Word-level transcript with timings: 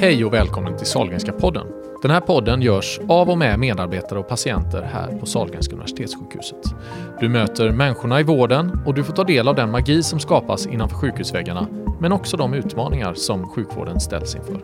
Hej 0.00 0.24
och 0.24 0.32
välkommen 0.32 0.76
till 0.76 0.86
Sahlgrenska 0.86 1.32
podden. 1.32 1.66
Den 2.02 2.10
här 2.10 2.20
podden 2.20 2.62
görs 2.62 3.00
av 3.08 3.30
och 3.30 3.38
med 3.38 3.58
medarbetare 3.58 4.18
och 4.18 4.28
patienter 4.28 4.82
här 4.82 5.18
på 5.18 5.26
Sahlgrenska 5.26 5.74
universitetssjukhuset. 5.74 6.74
Du 7.20 7.28
möter 7.28 7.70
människorna 7.70 8.20
i 8.20 8.22
vården 8.22 8.80
och 8.86 8.94
du 8.94 9.04
får 9.04 9.12
ta 9.12 9.24
del 9.24 9.48
av 9.48 9.54
den 9.54 9.70
magi 9.70 10.02
som 10.02 10.20
skapas 10.20 10.66
innanför 10.66 10.96
sjukhusväggarna, 10.96 11.66
men 12.00 12.12
också 12.12 12.36
de 12.36 12.54
utmaningar 12.54 13.14
som 13.14 13.48
sjukvården 13.48 14.00
ställs 14.00 14.34
inför. 14.34 14.60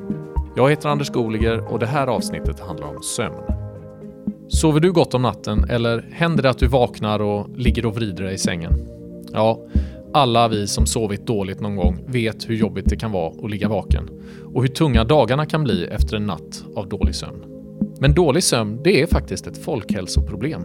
Jag 0.57 0.71
heter 0.71 0.89
Anders 0.89 1.11
Goliger 1.11 1.73
och 1.73 1.79
det 1.79 1.87
här 1.87 2.07
avsnittet 2.07 2.61
handlar 2.61 2.87
om 2.87 3.03
sömn. 3.03 3.37
Sover 4.49 4.81
du 4.81 4.93
gott 4.93 5.15
om 5.15 5.23
natten 5.23 5.71
eller 5.71 6.09
händer 6.13 6.43
det 6.43 6.51
att 6.51 6.59
du 6.59 6.67
vaknar 6.67 7.21
och 7.21 7.49
ligger 7.57 7.87
och 7.87 7.95
vrider 7.95 8.25
dig 8.25 8.35
i 8.35 8.39
sängen? 8.39 8.89
Ja, 9.33 9.61
alla 10.13 10.49
vi 10.49 10.67
som 10.67 10.87
sovit 10.87 11.27
dåligt 11.27 11.61
någon 11.61 11.77
gång 11.77 12.05
vet 12.07 12.49
hur 12.49 12.55
jobbigt 12.55 12.89
det 12.89 12.97
kan 12.97 13.13
vara 13.13 13.33
att 13.45 13.51
ligga 13.51 13.69
vaken 13.69 14.09
och 14.55 14.63
hur 14.63 14.69
tunga 14.69 15.05
dagarna 15.05 15.47
kan 15.47 15.65
bli 15.65 15.85
efter 15.85 16.17
en 16.17 16.27
natt 16.27 16.65
av 16.77 16.89
dålig 16.89 17.15
sömn. 17.15 17.45
Men 18.01 18.15
dålig 18.15 18.43
sömn, 18.43 18.81
det 18.85 19.03
är 19.03 19.07
faktiskt 19.07 19.47
ett 19.47 19.59
folkhälsoproblem. 19.59 20.63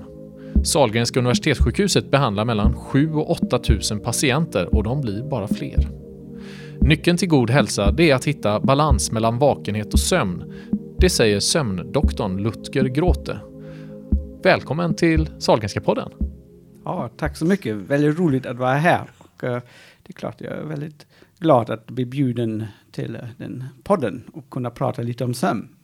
Sahlgrenska 0.64 1.20
universitetssjukhuset 1.20 2.12
behandlar 2.12 2.46
mellan 2.46 2.74
7 2.74 3.14
och 3.14 3.30
8 3.30 3.60
000 3.92 4.00
patienter 4.00 4.76
och 4.76 4.84
de 4.84 5.02
blir 5.02 5.24
bara 5.24 5.48
fler. 5.48 5.88
Nyckeln 6.82 7.18
till 7.18 7.28
god 7.28 7.50
hälsa 7.50 7.92
det 7.92 8.10
är 8.10 8.16
att 8.16 8.26
hitta 8.26 8.60
balans 8.60 9.12
mellan 9.12 9.40
vakenhet 9.40 9.94
och 9.94 10.00
sömn. 10.00 10.54
Det 11.00 11.10
säger 11.10 11.40
sömndoktorn 11.40 12.38
Lutger 12.38 12.84
Gråte. 12.84 13.40
Välkommen 14.44 14.96
till 14.96 15.30
Sahlgrenska 15.40 15.82
podden. 15.82 16.10
Ja, 16.86 17.10
tack 17.18 17.38
så 17.38 17.46
mycket. 17.46 17.76
Väldigt 17.76 18.20
roligt 18.20 18.46
att 18.46 18.58
vara 18.58 18.74
här. 18.74 19.10
Och, 19.42 19.48
eh, 19.48 19.62
det 20.04 20.10
är 20.10 20.14
klart, 20.14 20.42
jag 20.42 20.52
är 20.52 20.64
väldigt 20.64 21.08
glad 21.40 21.70
att 21.70 21.88
bli 21.88 22.06
bjuden 22.06 22.66
till 22.92 23.16
eh, 23.16 23.22
den 23.38 23.66
podden 23.84 24.24
och 24.34 24.50
kunna 24.50 24.70
prata 24.70 25.02
lite 25.02 25.24
om 25.24 25.34
sömn. 25.34 25.76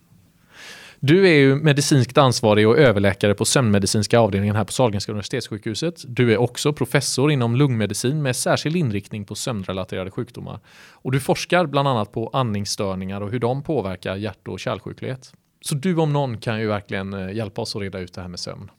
Du 1.00 1.28
är 1.28 1.34
ju 1.34 1.56
medicinskt 1.56 2.18
ansvarig 2.18 2.68
och 2.68 2.78
överläkare 2.78 3.34
på 3.34 3.46
sömnmedicinska 3.46 4.20
avdelningen 4.20 4.56
här 4.56 4.64
på 4.64 4.72
Sahlgrenska 4.72 5.12
universitetssjukhuset. 5.12 6.04
Du 6.08 6.34
är 6.34 6.38
också 6.38 6.74
professor 6.74 7.32
inom 7.32 7.56
lungmedicin 7.56 8.22
med 8.22 8.36
särskild 8.36 8.76
inriktning 8.76 9.26
på 9.26 9.36
sömnrelaterade 9.36 10.12
sjukdomar. 10.12 10.60
Och 10.92 11.12
du 11.12 11.20
forskar 11.20 11.66
bland 11.66 11.88
annat 11.88 12.12
på 12.12 12.30
andningsstörningar 12.34 13.22
och 13.22 13.32
hur 13.32 13.40
de 13.40 13.64
påverkar 13.64 14.16
hjärt 14.16 14.48
och 14.48 14.60
kärlsjuklighet. 14.60 15.34
Så 15.62 15.76
du 15.76 15.96
om 15.96 16.14
någon 16.14 16.38
kan 16.38 16.60
ju 16.60 16.68
verkligen 16.68 17.14
eh, 17.14 17.32
hjälpa 17.32 17.62
oss 17.62 17.76
att 17.76 17.82
reda 17.82 18.00
ut 18.00 18.14
det 18.14 18.22
här 18.22 18.28
med 18.28 18.40
sömn. 18.40 18.72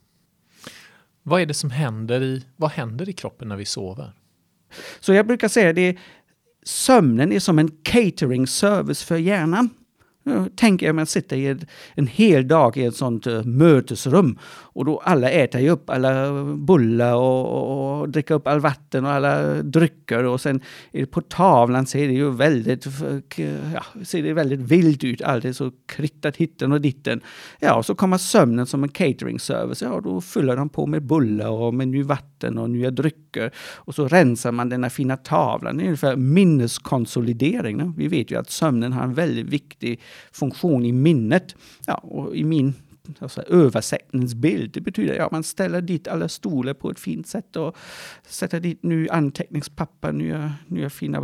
Vad 1.23 1.41
är 1.41 1.47
det 1.47 1.55
som 1.55 1.71
händer 1.71 2.23
i, 2.23 2.45
vad 2.57 2.71
händer 2.71 3.09
i 3.09 3.13
kroppen 3.13 3.49
när 3.49 3.57
vi 3.57 3.65
sover? 3.65 4.13
Så 5.01 5.13
jag 5.13 5.27
brukar 5.27 5.49
säga 5.49 5.73
det 5.73 5.97
sömnen 6.63 7.33
är 7.33 7.41
som 7.41 7.59
en 7.59 7.71
catering 7.83 8.47
service 8.47 9.03
för 9.03 9.17
hjärnan. 9.17 9.71
Tänk 10.57 10.83
er 10.83 10.93
man 10.93 11.07
sitter 11.07 11.37
i 11.37 11.47
ett, 11.47 11.67
en 11.95 12.07
hel 12.07 12.49
dag 12.49 12.77
i 12.77 12.85
ett 12.85 12.97
sånt 12.97 13.27
uh, 13.27 13.45
mötesrum 13.45 14.39
och 14.79 14.85
då 14.85 14.99
alla 14.99 15.31
äter 15.31 15.61
ju 15.61 15.71
upp 15.71 15.91
alla 15.91 16.45
bullar 16.55 17.15
och, 17.15 17.47
och, 17.47 18.01
och 18.01 18.09
dricker 18.09 18.35
upp 18.35 18.47
all 18.47 18.61
vatten 18.61 19.05
och 19.05 19.11
alla 19.11 19.63
drycker 19.63 20.25
och 20.25 20.41
sen 20.41 20.61
på 21.11 21.21
tavlan 21.21 21.87
ser 21.87 22.09
det 22.09 22.15
ju 22.15 22.31
väldigt, 22.31 22.87
ja, 23.75 24.05
ser 24.05 24.23
det 24.23 24.33
väldigt 24.33 24.61
vilt 24.61 25.05
ut. 25.05 25.23
Allt 25.23 25.45
är 25.45 25.53
så 25.53 25.71
krittat 25.87 26.37
hitten 26.37 26.73
och 26.73 26.81
ditten. 26.81 27.21
Ja, 27.61 27.75
och 27.75 27.87
så 27.87 27.95
kommer 27.95 28.19
sömnen 28.19 28.67
som 28.67 28.83
en 28.83 28.89
catering 28.89 29.41
service. 29.41 29.83
Ja, 29.83 30.01
då 30.05 30.21
fyller 30.21 30.57
de 30.57 30.69
på 30.69 30.87
med 30.87 31.03
bullar 31.03 31.51
och 31.51 31.75
med 31.75 31.89
ny 31.89 32.03
vatten 32.03 32.59
och 32.59 32.71
nya 32.71 32.91
drycker 32.91 33.51
och 33.57 33.95
så 33.95 34.09
rensar 34.09 34.53
man 34.53 34.69
denna 34.69 34.91
fina 34.91 35.17
tavlan. 35.17 35.77
Det 35.77 35.83
är 35.83 35.87
ungefär 35.87 36.17
minneskonsolidering. 36.17 37.95
Vi 37.97 38.09
vet 38.09 38.31
ju 38.31 38.39
att 38.39 38.51
sömnen 38.51 38.93
har 38.93 39.03
en 39.03 39.15
väldigt 39.15 39.47
viktig 39.47 40.01
funktion 40.33 40.85
i 40.85 40.93
minnet. 40.93 41.55
Ja, 41.87 41.95
och 41.95 42.37
i 42.37 42.45
min 42.45 42.75
alltså, 43.19 43.43
översättningsbild. 43.43 44.73
Det 44.73 44.81
betyder 44.81 45.13
att 45.13 45.19
ja, 45.19 45.29
man 45.33 45.43
ställer 45.43 45.81
dit 45.81 46.09
alla 46.09 46.29
stolar 46.29 46.75
på 46.75 46.91
ett 46.91 47.01
fint 47.01 47.27
sätt 47.27 47.57
och 47.57 47.77
sätter 48.27 48.61
dit 48.61 48.83
ny 48.83 49.09
anteckningspapper, 49.09 50.13
nya, 50.13 50.53
nya 50.67 50.91
fina 50.91 51.19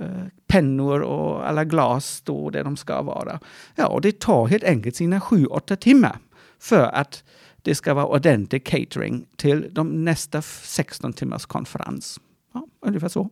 uh, 0.00 0.24
pennor 0.46 1.00
och 1.00 1.48
alla 1.48 1.64
glas 1.64 2.06
står 2.06 2.50
där 2.50 2.64
de 2.64 2.76
ska 2.76 3.02
vara. 3.02 3.40
Ja, 3.74 3.86
och 3.86 4.00
det 4.00 4.20
tar 4.20 4.46
helt 4.46 4.64
enkelt 4.64 4.96
sina 4.96 5.20
sju, 5.20 5.46
åtta 5.46 5.76
timmar 5.76 6.18
för 6.58 6.86
att 6.86 7.24
det 7.62 7.74
ska 7.74 7.94
vara 7.94 8.06
ordentlig 8.06 8.64
catering 8.64 9.26
till 9.36 9.68
de 9.70 10.04
nästa 10.04 10.42
16 10.42 11.12
timmars 11.12 11.46
konferens. 11.46 12.20
Ja, 12.54 12.66
ungefär 12.80 13.08
så. 13.08 13.30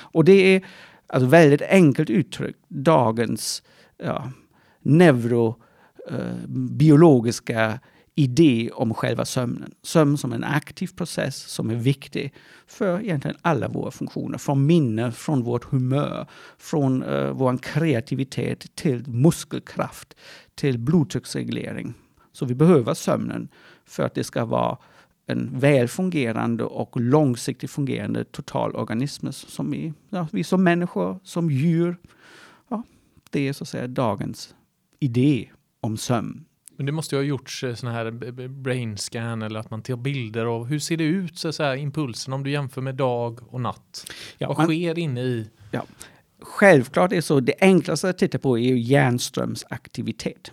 Och 0.00 0.24
det 0.24 0.32
är 0.32 0.62
alltså 1.12 1.28
väldigt 1.28 1.62
enkelt 1.62 2.10
uttryckt 2.10 2.58
dagens 2.68 3.62
ja, 3.98 4.30
neurobiologiska 4.80 7.66
eh, 7.66 7.74
idé 8.14 8.70
om 8.72 8.94
själva 8.94 9.24
sömnen. 9.24 9.74
Sömn 9.82 10.18
som 10.18 10.32
en 10.32 10.44
aktiv 10.44 10.90
process 10.96 11.36
som 11.36 11.70
är 11.70 11.74
viktig 11.74 12.34
för 12.66 13.00
egentligen 13.00 13.36
alla 13.42 13.68
våra 13.68 13.90
funktioner. 13.90 14.38
Från 14.38 14.66
minne, 14.66 15.12
från 15.12 15.42
vårt 15.42 15.64
humör, 15.64 16.26
från 16.58 17.02
eh, 17.02 17.08
uh, 17.08 17.30
vår 17.30 17.58
kreativitet 17.58 18.76
till 18.76 19.08
muskelkraft, 19.08 20.16
till 20.54 20.78
blodtrycksreglering. 20.78 21.94
Så 22.32 22.44
vi 22.44 22.54
behöver 22.54 22.94
sömnen 22.94 23.48
för 23.84 24.02
att 24.02 24.14
det 24.14 24.24
ska 24.24 24.44
vara 24.44 24.78
en 25.32 25.58
väl 25.58 25.88
fungerande 25.88 26.64
och 26.64 27.00
långsiktigt 27.00 27.70
fungerande 27.70 28.24
totalorganism 28.24 29.30
som 29.30 29.70
vi, 29.70 29.92
ja, 30.10 30.28
vi 30.32 30.44
som 30.44 30.64
människor, 30.64 31.20
som 31.24 31.50
djur. 31.50 31.96
Ja, 32.68 32.82
det 33.30 33.48
är 33.48 33.52
så 33.52 33.64
att 33.64 33.68
säga 33.68 33.86
dagens 33.86 34.54
idé 35.00 35.48
om 35.80 35.96
sömn. 35.96 36.44
Men 36.76 36.86
det 36.86 36.92
måste 36.92 37.14
ju 37.14 37.20
ha 37.20 37.24
gjorts 37.24 37.64
eh, 37.64 37.74
sådana 37.74 37.96
här 37.96 38.10
brain 38.48 38.96
scan 38.96 39.42
eller 39.42 39.60
att 39.60 39.70
man 39.70 39.82
tar 39.82 39.96
bilder 39.96 40.44
av 40.44 40.66
hur 40.66 40.78
ser 40.78 40.96
det 40.96 41.04
ut 41.04 41.38
så, 41.38 41.52
så 41.52 41.62
här, 41.62 41.76
impulsen 41.76 42.32
om 42.32 42.44
du 42.44 42.50
jämför 42.50 42.80
med 42.80 42.94
dag 42.94 43.40
och 43.48 43.60
natt? 43.60 44.12
Ja, 44.38 44.48
Vad 44.48 44.56
man, 44.56 44.66
sker 44.66 44.98
inne 44.98 45.20
i? 45.20 45.50
Ja, 45.70 45.84
självklart 46.40 47.12
är 47.12 47.20
så. 47.20 47.40
Det 47.40 47.54
enklaste 47.60 48.08
att 48.08 48.18
titta 48.18 48.38
på 48.38 48.58
är 48.58 48.62
ju 48.62 48.78
hjärnströmsaktivitet. 48.78 50.52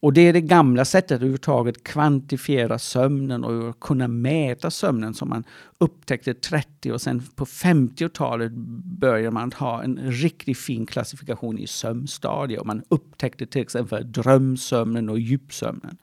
Och 0.00 0.12
det 0.12 0.20
är 0.20 0.32
det 0.32 0.40
gamla 0.40 0.84
sättet 0.84 1.10
att 1.10 1.16
överhuvudtaget 1.16 1.84
kvantifiera 1.84 2.78
sömnen 2.78 3.44
och 3.44 3.80
kunna 3.80 4.08
mäta 4.08 4.70
sömnen 4.70 5.14
som 5.14 5.28
man 5.28 5.44
upptäckte 5.78 6.34
30 6.34 6.92
och 6.92 7.00
sen 7.00 7.22
på 7.36 7.44
50-talet 7.44 8.52
började 9.00 9.30
man 9.30 9.52
ha 9.52 9.82
en 9.82 9.98
riktigt 9.98 10.58
fin 10.58 10.86
klassifikation 10.86 11.58
i 11.58 11.66
sömnstadier. 11.66 12.64
Man 12.64 12.82
upptäckte 12.88 13.46
till 13.46 13.62
exempel 13.62 14.12
drömsömnen 14.12 15.08
och 15.08 15.18
djupsömnen. 15.18 15.96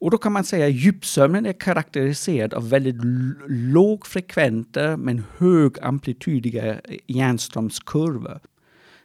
Och 0.00 0.10
då 0.10 0.18
kan 0.18 0.32
man 0.32 0.44
säga 0.44 0.66
att 0.66 0.72
djupsömnen 0.72 1.46
är 1.46 1.52
karaktäriserad 1.52 2.54
av 2.54 2.70
väldigt 2.70 3.04
lågfrekventa 3.48 4.96
men 4.96 5.24
högamplitudiga 5.38 6.80
hjärnströmskurvor. 7.06 8.40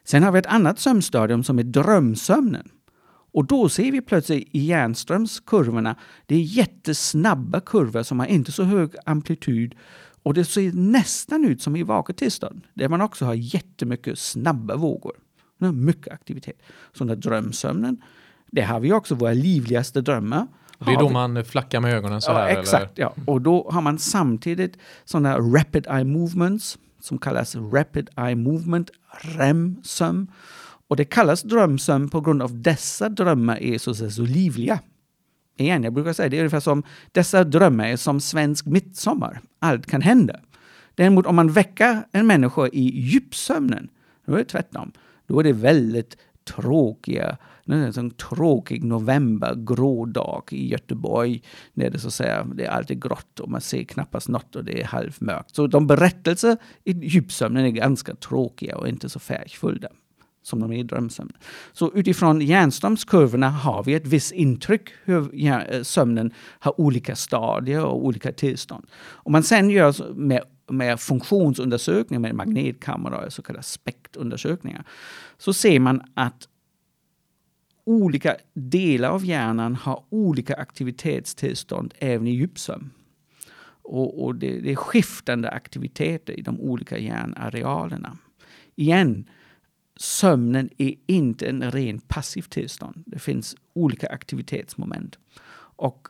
Sen 0.04 0.22
har 0.22 0.32
vi 0.32 0.38
ett 0.38 0.46
annat 0.46 0.78
sömnstadium 0.78 1.44
som 1.44 1.58
är 1.58 1.62
drömsömnen. 1.62 2.68
Och 3.34 3.44
då 3.46 3.68
ser 3.68 3.92
vi 3.92 4.00
plötsligt 4.00 4.48
i 4.50 4.58
Järnströmskurvorna, 4.58 5.96
det 6.26 6.34
är 6.34 6.40
jättesnabba 6.40 7.60
kurvor 7.60 8.02
som 8.02 8.18
har 8.18 8.26
inte 8.26 8.52
så 8.52 8.62
hög 8.62 8.90
amplitud 9.06 9.74
och 10.22 10.34
det 10.34 10.44
ser 10.44 10.72
nästan 10.72 11.44
ut 11.44 11.62
som 11.62 11.76
i 11.76 11.82
vaket 11.82 12.16
tillstånd, 12.16 12.62
där 12.74 12.88
man 12.88 13.00
också 13.00 13.24
har 13.24 13.34
jättemycket 13.34 14.18
snabba 14.18 14.76
vågor. 14.76 15.12
Mycket 15.72 16.12
aktivitet. 16.12 16.62
Så 16.92 17.04
den 17.04 17.20
drömsömnen, 17.20 18.02
där 18.50 18.62
har 18.62 18.80
vi 18.80 18.92
också 18.92 19.14
våra 19.14 19.32
livligaste 19.32 20.00
drömmar. 20.00 20.46
Det 20.78 20.92
är 20.92 20.98
då 20.98 21.08
man 21.08 21.44
flackar 21.44 21.80
med 21.80 21.94
ögonen 21.94 22.20
så 22.20 22.30
ja, 22.30 22.34
här? 22.34 22.58
Exakt, 22.58 22.98
eller? 22.98 23.12
ja. 23.16 23.22
Och 23.26 23.40
då 23.40 23.70
har 23.72 23.80
man 23.80 23.98
samtidigt 23.98 24.78
sådana 25.04 25.38
rapid 25.38 25.86
eye 25.86 26.04
movements 26.04 26.78
som 27.00 27.18
kallas 27.18 27.56
rapid 27.56 28.08
eye 28.16 28.36
movement, 28.36 28.90
REM-sömn. 29.20 30.26
Och 30.88 30.96
det 30.96 31.04
kallas 31.04 31.42
drömsömn 31.42 32.08
på 32.08 32.20
grund 32.20 32.42
av 32.42 32.62
dessa 32.62 33.08
drömmar 33.08 33.62
är 33.62 33.78
så, 33.78 33.94
så, 33.94 34.10
så 34.10 34.22
livliga. 34.22 34.80
Igen, 35.56 35.84
jag 35.84 35.92
brukar 35.92 36.12
säga 36.12 36.28
det 36.28 36.36
är 36.36 36.40
ungefär 36.40 36.60
som 36.60 36.82
dessa 37.12 37.44
drömmar 37.44 37.84
är 37.84 37.96
som 37.96 38.20
svensk 38.20 38.66
midsommar. 38.66 39.40
Allt 39.58 39.86
kan 39.86 40.02
hända. 40.02 40.40
Däremot 40.94 41.26
om 41.26 41.36
man 41.36 41.52
väcker 41.52 42.06
en 42.12 42.26
människa 42.26 42.68
i 42.68 43.00
djupsömnen, 43.00 43.88
då 44.26 44.34
är 44.34 44.38
det 44.38 44.44
tvärtom. 44.44 44.92
Då 45.26 45.40
är 45.40 45.44
det 45.44 45.52
väldigt 45.52 46.16
tråkiga, 46.44 47.36
en 47.66 48.10
tråkig 48.10 48.84
november, 48.84 49.54
grå 49.54 50.06
dag 50.06 50.42
i 50.50 50.68
Göteborg. 50.68 51.42
När 51.72 51.90
det 51.90 51.98
så 51.98 52.08
att 52.08 52.14
säga, 52.14 52.44
det 52.54 52.64
är 52.64 52.70
alltid 52.70 53.02
grått 53.02 53.40
och 53.40 53.50
man 53.50 53.60
ser 53.60 53.84
knappast 53.84 54.28
något 54.28 54.56
och 54.56 54.64
det 54.64 54.80
är 54.80 54.84
halvmörkt. 54.84 55.54
Så 55.54 55.66
de 55.66 55.86
berättelser 55.86 56.56
i 56.84 56.92
djupsömnen 56.92 57.64
är 57.64 57.70
ganska 57.70 58.14
tråkiga 58.14 58.76
och 58.76 58.88
inte 58.88 59.08
så 59.08 59.18
färgfulla 59.18 59.88
som 60.44 60.60
de 60.60 60.72
är 60.72 60.76
i 60.76 60.82
drömsömnen. 60.82 61.36
Så 61.72 61.92
utifrån 61.94 62.40
hjärnströmskurvorna 62.40 63.50
har 63.50 63.84
vi 63.84 63.94
ett 63.94 64.06
visst 64.06 64.32
intryck 64.32 64.88
hur 65.04 65.46
eh, 65.46 65.82
sömnen 65.82 66.32
har 66.58 66.80
olika 66.80 67.16
stadier 67.16 67.84
och 67.84 68.04
olika 68.04 68.32
tillstånd. 68.32 68.86
Om 69.10 69.32
man 69.32 69.42
sen 69.42 69.70
gör 69.70 70.14
med 70.14 70.40
med 70.70 71.00
funktionsundersökningar 71.00 72.20
med 72.20 72.34
magnetkamera, 72.34 73.30
så 73.30 73.42
kallade 73.42 73.62
spektundersökningar, 73.62 74.84
så 75.38 75.52
ser 75.52 75.80
man 75.80 76.02
att 76.14 76.48
olika 77.84 78.36
delar 78.54 79.08
av 79.08 79.24
hjärnan 79.24 79.74
har 79.74 80.04
olika 80.08 80.54
aktivitetstillstånd 80.54 81.94
även 81.98 82.26
i 82.26 82.30
djupsömn. 82.30 82.90
Och, 83.82 84.24
och 84.24 84.34
det, 84.34 84.60
det, 84.60 84.72
är 84.72 84.76
skiftande 84.76 85.50
aktiviteter 85.50 86.38
i 86.38 86.42
de 86.42 86.60
olika 86.60 86.98
hjärnarealerna. 86.98 88.16
Igen, 88.76 89.28
sömnen 89.96 90.70
är 90.78 90.94
inte 91.06 91.46
en 91.46 91.70
ren 91.70 91.98
passiv 91.98 92.42
tillstånd. 92.42 93.02
Det 93.06 93.18
finns 93.18 93.56
olika 93.72 94.08
aktivitetsmoment. 94.08 95.18
Och 95.76 96.08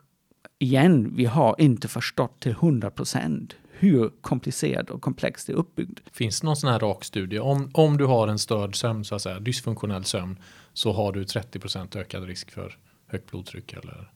igen, 0.59 1.13
vi 1.15 1.25
har 1.25 1.55
inte 1.57 1.87
förstått 1.87 2.39
till 2.39 2.51
100 2.51 2.89
procent 2.89 3.55
hur 3.77 4.11
komplicerat 4.21 4.89
och 4.89 5.01
komplext 5.01 5.47
det 5.47 5.53
är 5.53 5.57
uppbyggt. 5.57 5.99
Finns 6.11 6.41
det 6.41 6.47
någon 6.47 6.55
sån 6.55 6.69
här 6.69 6.79
rak 6.79 7.03
studie? 7.03 7.39
Om, 7.39 7.69
om 7.73 7.97
du 7.97 8.05
har 8.05 8.27
en 8.27 8.39
störd 8.39 8.75
sömn, 8.75 9.05
så 9.05 9.15
att 9.15 9.21
säga, 9.21 9.39
dysfunktionell 9.39 10.03
sömn, 10.03 10.39
så 10.73 10.91
har 10.91 11.11
du 11.11 11.25
30 11.25 11.59
procent 11.59 11.95
ökad 11.95 12.23
risk 12.23 12.51
för 12.51 12.77
högt 13.07 13.31
blodtryck? 13.31 13.73
Eller? 13.73 14.11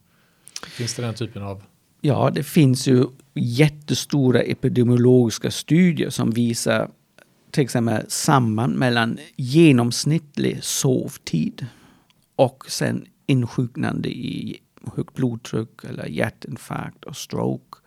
Finns 0.68 0.96
det 0.96 1.02
den 1.02 1.14
typen 1.14 1.44
av? 1.44 1.64
Ja, 2.02 2.32
det 2.34 2.44
finns 2.44 2.88
ju 2.88 3.06
jättestora 3.34 4.42
epidemiologiska 4.42 5.52
studier 5.52 6.10
som 6.10 6.32
visar 6.32 6.90
till 7.60 7.64
exempel 7.64 8.10
samband 8.10 8.76
mellan 8.76 9.18
genomsnittlig 9.36 10.64
sovtid 10.64 11.66
och 12.36 12.64
sen 12.68 13.06
insjuknande 13.26 14.10
i 14.10 14.60
högt 14.96 15.14
blodtryck 15.14 15.84
eller 15.90 16.06
hjärtinfarkt 16.06 17.04
och 17.04 17.16
stroke. 17.16 17.78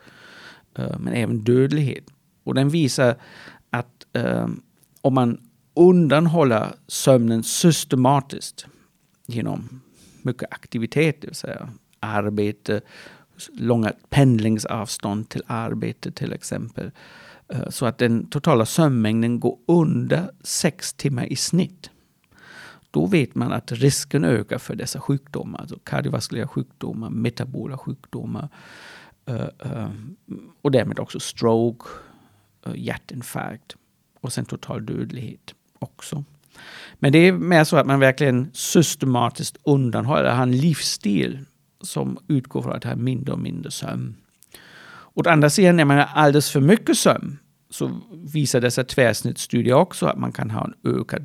Eh, 0.75 0.99
men 0.99 1.15
även 1.15 1.45
dödlighet. 1.45 2.05
Och 2.45 2.55
den 2.55 2.69
visar 2.69 3.17
att 3.71 4.07
eh, 4.13 4.49
om 5.01 5.15
man 5.15 5.41
undanhåller 5.75 6.75
sömnen 6.87 7.43
systematiskt 7.43 8.67
genom 9.27 9.81
mycket 10.23 10.53
aktivitet, 10.53 11.21
det 11.21 11.27
vill 11.27 11.37
säga 11.37 11.69
arbete, 12.01 12.81
långa 13.53 13.93
pendlingsavstånd 14.11 15.29
till 15.29 15.43
arbete 15.47 16.11
till 16.11 16.33
exempel, 16.33 16.91
Eh, 17.53 17.69
så 17.71 17.87
att 17.87 17.99
den 17.99 18.27
totala 18.27 18.67
sömnmängden 18.67 19.41
går 19.41 19.59
under 19.67 20.31
sex 20.43 20.95
timmar 20.95 21.33
i 21.33 21.37
snitt. 21.37 21.91
Då 22.91 23.07
vet 23.07 23.35
man 23.35 23.53
att 23.53 23.73
risken 23.73 24.25
ökar 24.25 24.59
för 24.59 24.75
dessa 24.75 25.01
sjukdomar, 25.01 25.61
alltså 25.61 25.79
kardiovaskulära 25.85 26.49
sjukdomar, 26.49 27.11
metabola 27.11 27.79
sjukdomar 27.79 28.49
eh, 29.27 29.49
eh, 29.59 29.91
och 30.63 30.71
därmed 30.71 30.99
också 30.99 31.21
stroke, 31.21 31.89
hjärtinfarkt 32.75 33.77
och 34.21 34.33
sen 34.33 34.45
total 34.45 34.87
dödlighet 34.87 35.55
också. 35.79 36.25
Men 36.95 37.13
det 37.13 37.19
är 37.19 37.33
mer 37.33 37.65
så 37.65 37.77
att 37.77 37.87
man 37.87 38.01
verkligen 38.01 38.51
systematiskt 38.53 39.57
undanhåller, 39.63 40.31
har 40.31 40.43
en 40.43 40.57
livsstil 40.57 41.45
som 41.81 42.19
utgår 42.29 42.63
från 42.63 42.73
att 42.73 42.85
ha 42.85 42.97
mindre 42.97 43.33
och 43.33 43.39
mindre 43.39 43.71
sömn. 43.71 44.17
Å 45.15 45.23
andra 45.27 45.51
sidan, 45.51 45.77
när 45.77 45.85
man 45.85 45.99
har 45.99 46.09
alldeles 46.15 46.51
för 46.51 46.61
mycket 46.61 46.99
sömn 46.99 47.39
så 47.73 48.01
visar 48.13 48.61
dessa 48.61 48.85
tvärsnittsstudier 48.85 49.75
också 49.75 50.07
att 50.07 50.19
man 50.19 50.33
kan 50.33 50.51
ha 50.51 50.65
en 50.65 50.99
ökad 51.01 51.23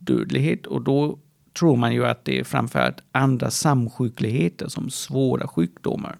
dödlighet 0.00 0.66
och 0.66 0.82
då 0.82 1.18
tror 1.58 1.76
man 1.76 1.94
ju 1.94 2.06
att 2.06 2.24
det 2.24 2.40
är 2.40 2.44
framförallt 2.44 3.02
andra 3.12 3.50
samsjukligheter 3.50 4.68
som 4.68 4.90
svåra 4.90 5.48
sjukdomar. 5.48 6.16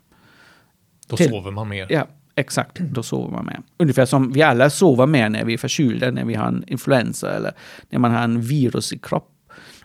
Då 1.08 1.16
Till, 1.16 1.28
sover 1.28 1.50
man 1.50 1.68
mer? 1.68 1.86
Ja, 1.90 2.06
exakt. 2.34 2.78
Då 2.78 3.02
sover 3.02 3.32
man 3.32 3.46
mer. 3.46 3.60
Ungefär 3.76 4.06
som 4.06 4.32
vi 4.32 4.42
alla 4.42 4.70
sover 4.70 5.06
mer 5.06 5.28
när 5.28 5.44
vi 5.44 5.54
är 5.54 5.58
förkylda, 5.58 6.10
när 6.10 6.24
vi 6.24 6.34
har 6.34 6.46
en 6.46 6.64
influensa 6.66 7.36
eller 7.36 7.52
när 7.90 7.98
man 7.98 8.10
har 8.10 8.22
en 8.22 8.40
virus 8.40 8.92
i 8.92 8.98
kroppen 8.98 9.34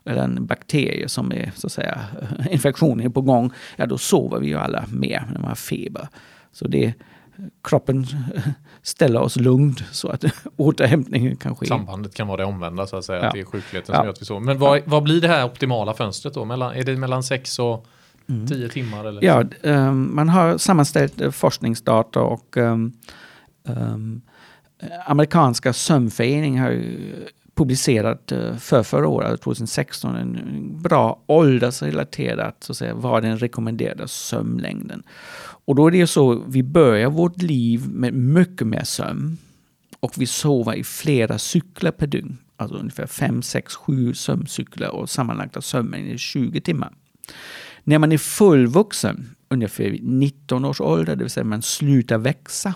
eller 0.04 0.24
en 0.24 0.46
bakterie 0.46 1.10
som 1.10 1.32
är 1.32 1.52
så 1.56 1.68
att 1.68 1.74
säga 1.74 2.00
infektionen 2.50 3.06
är 3.06 3.10
på 3.10 3.22
gång, 3.22 3.52
ja 3.76 3.86
då 3.86 3.98
sover 3.98 4.40
vi 4.40 4.48
ju 4.48 4.58
alla 4.58 4.86
mer 4.92 5.24
när 5.32 5.40
man 5.40 5.50
har 5.50 5.56
feber. 5.56 6.08
Så 6.52 6.68
det 6.68 6.94
kroppen 7.64 8.06
ställer 8.82 9.22
oss 9.22 9.36
lugnt 9.36 9.84
så 9.92 10.10
att 10.10 10.24
återhämtningen 10.58 11.36
kan 11.36 11.56
ske. 11.56 11.66
Sambandet 11.66 12.16
kan 12.16 12.28
vara 12.28 12.38
det 12.38 12.46
omvända 12.46 12.88
så 12.88 12.98
att 12.98 13.06
säga, 13.06 13.20
ja. 13.20 13.28
att 13.28 13.34
det 13.34 13.40
är 13.40 13.46
sjukligheten 13.46 13.94
ja. 13.94 14.00
som 14.00 14.06
gör 14.06 14.14
att 14.14 14.22
vi 14.22 14.26
sover. 14.26 14.42
Men 14.42 14.60
vad, 14.60 14.82
vad 14.86 15.04
blir 15.04 15.22
det 15.22 15.28
här 15.28 15.46
optimala 15.46 15.94
fönstret 15.94 16.34
då? 16.34 16.46
Mellan, 16.46 16.76
är 16.76 16.84
det 16.84 16.98
mellan 16.98 17.24
6 17.24 17.60
och 17.60 17.86
mm. 18.30 18.48
10 18.48 18.70
timmar? 18.70 19.06
Eller? 19.06 19.24
Ja, 19.24 19.44
um, 19.64 20.16
man 20.16 20.30
har 20.30 20.58
sammanställt 20.58 21.22
uh, 21.22 21.32
forskningsdata 21.32 22.22
och 22.22 22.58
um, 22.58 22.94
um, 23.64 24.22
amerikanska 25.06 25.74
sömnföreningen 25.74 26.64
har 26.64 26.72
publicerat 27.56 28.32
eh, 28.32 28.56
för 28.56 28.84
förra 28.84 29.08
året, 29.08 29.30
alltså 29.30 29.44
2016, 29.44 30.16
en 30.16 30.82
bra 30.82 31.24
åldersrelaterat, 31.26 32.64
så 32.64 32.72
att 32.72 32.78
säga, 32.78 32.94
vad 32.94 33.24
den 33.24 33.38
rekommenderade 33.38 34.08
sömnlängden. 34.08 35.04
Och 35.66 35.76
då 35.76 35.88
är 35.88 35.92
det 35.92 36.08
så, 36.08 36.44
vi 36.48 36.64
börjar 36.64 37.10
vårt 37.10 37.42
liv 37.42 37.88
med 37.90 38.14
mycket 38.14 38.68
mer 38.68 38.84
sömn 38.84 39.38
och 40.00 40.14
vi 40.18 40.26
sover 40.26 40.74
i 40.74 40.84
flera 40.84 41.38
cykler 41.38 41.92
per 41.92 42.08
dygn. 42.08 42.38
Alltså 42.58 42.78
ungefär 42.78 43.08
5, 43.08 43.42
6, 43.42 43.76
7 43.76 44.14
sömncykler 44.14 44.90
och 44.90 45.10
sammanlagda 45.10 45.62
sömnen 45.62 46.08
är 46.08 46.18
20 46.18 46.62
timmar. 46.62 46.94
När 47.84 48.00
man 48.00 48.12
är 48.12 48.18
fullvuxen, 48.18 49.36
ungefär 49.50 49.98
19 50.02 50.66
års 50.66 50.82
ålder, 50.82 51.16
det 51.16 51.24
vill 51.24 51.32
säga 51.32 51.44
man 51.44 51.62
slutar 51.62 52.18
växa, 52.18 52.74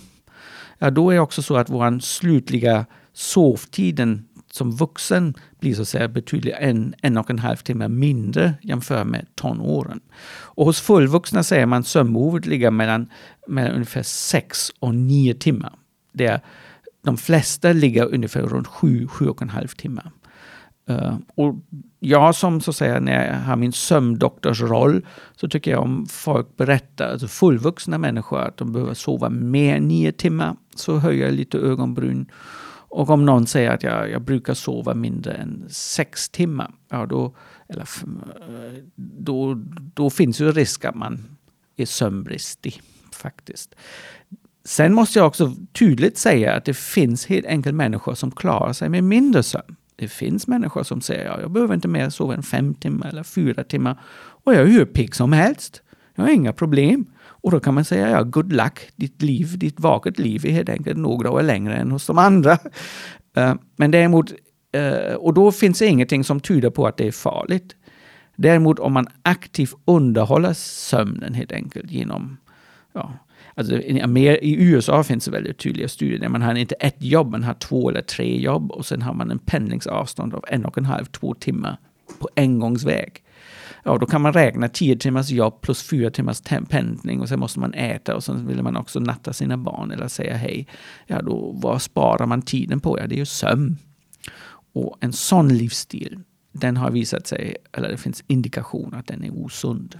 ja, 0.77 0.89
då 0.89 1.09
är 1.09 1.13
det 1.13 1.21
också 1.21 1.41
så 1.41 1.57
att 1.57 1.69
vår 1.69 1.99
slutliga 1.99 2.85
sovtiden 3.13 4.27
som 4.51 4.71
vuxen 4.71 5.33
blir 5.59 5.75
så 5.75 5.81
att 5.81 5.87
säga 5.87 6.07
betydligt 6.07 6.55
en, 6.59 6.95
en 7.01 7.17
och 7.17 7.29
en 7.29 7.39
halv 7.39 7.55
timme 7.55 7.87
mindre 7.87 8.53
jämfört 8.61 9.07
med 9.07 9.25
tonåren. 9.35 9.99
Och 10.41 10.65
hos 10.65 10.81
fullvuxna 10.81 11.43
säger 11.43 11.65
man 11.65 11.83
sömnbehovet 11.83 12.45
ligger 12.45 12.71
mellan, 12.71 13.07
mellan 13.47 13.71
ungefär 13.71 14.03
6 14.03 14.71
och 14.79 14.95
9 14.95 15.33
timmar. 15.33 15.73
Där 16.11 16.41
de 17.01 17.17
flesta 17.17 17.73
ligger 17.73 18.13
ungefär 18.13 18.41
runt 18.41 18.67
7, 18.67 19.07
7 19.07 19.27
och 19.27 19.41
en 19.41 19.49
halv 19.49 19.67
timme. 19.67 20.01
Uh, 20.89 21.17
och 21.35 21.55
jag 21.99 22.35
som 22.35 22.61
så 22.61 22.71
att 22.71 22.75
säga, 22.75 22.99
när 22.99 23.27
jag 23.27 23.39
har 23.39 23.55
min 23.55 23.71
sömndoktorsroll, 23.71 25.05
så 25.35 25.47
tycker 25.47 25.71
jag 25.71 25.81
om 25.81 26.05
folk 26.09 26.57
berättar, 26.57 27.11
alltså 27.11 27.27
fullvuxna 27.27 27.97
människor, 27.97 28.39
att 28.39 28.57
de 28.57 28.73
behöver 28.73 28.93
sova 28.93 29.29
mer 29.29 29.75
än 29.75 29.87
nio 29.87 30.11
timmar, 30.11 30.55
så 30.75 30.97
höjer 30.97 31.25
jag 31.25 31.33
lite 31.33 31.57
ögonbryn. 31.57 32.31
Och 32.89 33.09
om 33.09 33.25
någon 33.25 33.47
säger 33.47 33.71
att 33.71 33.83
jag, 33.83 34.11
jag 34.11 34.21
brukar 34.21 34.53
sova 34.53 34.93
mindre 34.93 35.33
än 35.33 35.65
sex 35.69 36.29
timmar, 36.29 36.71
ja 36.89 37.05
då, 37.05 37.35
eller, 37.67 37.87
då, 38.95 39.53
då 39.93 40.09
finns 40.09 40.41
ju 40.41 40.51
risk 40.51 40.85
att 40.85 40.95
man 40.95 41.37
är 41.77 41.85
sömnbristig 41.85 42.81
faktiskt. 43.11 43.75
Sen 44.63 44.93
måste 44.93 45.19
jag 45.19 45.27
också 45.27 45.55
tydligt 45.71 46.17
säga 46.17 46.53
att 46.53 46.65
det 46.65 46.73
finns 46.73 47.25
helt 47.25 47.45
enkelt 47.45 47.75
människor 47.75 48.15
som 48.15 48.31
klarar 48.31 48.73
sig 48.73 48.89
med 48.89 49.03
mindre 49.03 49.43
sömn. 49.43 49.75
Det 49.95 50.07
finns 50.07 50.47
människor 50.47 50.83
som 50.83 51.01
säger 51.01 51.29
att 51.29 51.37
ja, 51.37 51.41
jag 51.41 51.51
behöver 51.51 51.75
inte 51.75 51.87
mer 51.87 52.09
sova 52.09 52.33
än 52.33 52.43
fem 52.43 52.73
timmar 52.73 53.07
eller 53.07 53.23
fyra 53.23 53.63
timmar 53.63 53.99
och 54.43 54.53
jag 54.53 54.61
är 54.61 54.65
hur 54.65 54.85
pigg 54.85 55.15
som 55.15 55.33
helst. 55.33 55.81
Jag 56.15 56.23
har 56.23 56.31
inga 56.31 56.53
problem. 56.53 57.05
Och 57.41 57.51
då 57.51 57.59
kan 57.59 57.73
man 57.73 57.85
säga, 57.85 58.09
ja, 58.09 58.23
good 58.23 58.53
luck, 58.53 58.79
ditt 58.95 59.21
liv, 59.21 59.57
ditt 59.57 59.79
vaket 59.79 60.19
liv 60.19 60.45
är 60.45 60.51
helt 60.51 60.69
enkelt 60.69 60.97
några 60.97 61.31
år 61.31 61.41
längre 61.41 61.75
än 61.75 61.91
hos 61.91 62.07
de 62.07 62.17
andra. 62.17 62.57
Eh, 63.35 63.55
men 63.75 63.91
däremot, 63.91 64.33
eh, 64.73 65.13
och 65.13 65.33
då 65.33 65.51
finns 65.51 65.79
det 65.79 65.87
ingenting 65.87 66.23
som 66.23 66.39
tyder 66.39 66.69
på 66.69 66.87
att 66.87 66.97
det 66.97 67.07
är 67.07 67.11
farligt. 67.11 67.75
Däremot 68.35 68.79
om 68.79 68.93
man 68.93 69.07
aktivt 69.21 69.73
underhåller 69.85 70.53
sömnen 70.53 71.33
helt 71.33 71.51
enkelt 71.51 71.91
genom 71.91 72.37
ja, 72.93 73.13
Alltså, 73.59 73.75
I 73.81 74.55
USA 74.59 75.03
finns 75.03 75.25
det 75.25 75.31
väldigt 75.31 75.57
tydliga 75.57 75.87
studier 75.87 76.19
där 76.19 76.29
man 76.29 76.41
har 76.41 76.55
inte 76.55 76.75
ett 76.75 77.03
jobb, 77.03 77.31
man 77.31 77.43
har 77.43 77.53
två 77.53 77.89
eller 77.89 78.01
tre 78.01 78.41
jobb 78.41 78.71
och 78.71 78.85
sen 78.85 79.01
har 79.01 79.13
man 79.13 79.31
en 79.31 79.39
pendlingsavstånd 79.39 80.33
av 80.33 80.45
en 80.47 80.65
och 80.65 80.77
en 80.77 80.85
halv, 80.85 81.05
två 81.05 81.33
timmar 81.33 81.77
på 82.19 82.29
engångsväg 82.35 83.23
ja, 83.83 83.97
då 83.97 84.05
kan 84.05 84.21
man 84.21 84.33
räkna 84.33 84.69
10 84.69 84.97
timmars 84.97 85.29
jobb 85.29 85.61
plus 85.61 85.83
4 85.83 86.09
timmars 86.09 86.41
pendling 86.69 87.21
och 87.21 87.29
sen 87.29 87.39
måste 87.39 87.59
man 87.59 87.73
äta 87.73 88.15
och 88.15 88.23
sen 88.23 88.47
vill 88.47 88.63
man 88.63 88.77
också 88.77 88.99
natta 88.99 89.33
sina 89.33 89.57
barn 89.57 89.91
eller 89.91 90.07
säga 90.07 90.37
hej. 90.37 90.67
Ja, 91.07 91.21
då 91.21 91.51
vad 91.51 91.81
sparar 91.81 92.25
man 92.25 92.41
tiden 92.41 92.79
på? 92.79 92.99
Ja, 92.99 93.07
det 93.07 93.15
är 93.15 93.19
ju 93.19 93.25
sömn. 93.25 93.77
Och 94.73 94.97
en 94.99 95.13
sån 95.13 95.47
livsstil, 95.47 96.19
den 96.51 96.77
har 96.77 96.91
visat 96.91 97.27
sig, 97.27 97.55
eller 97.71 97.89
det 97.89 97.97
finns 97.97 98.23
indikation 98.27 98.93
att 98.93 99.07
den 99.07 99.23
är 99.23 99.45
osund. 99.45 99.99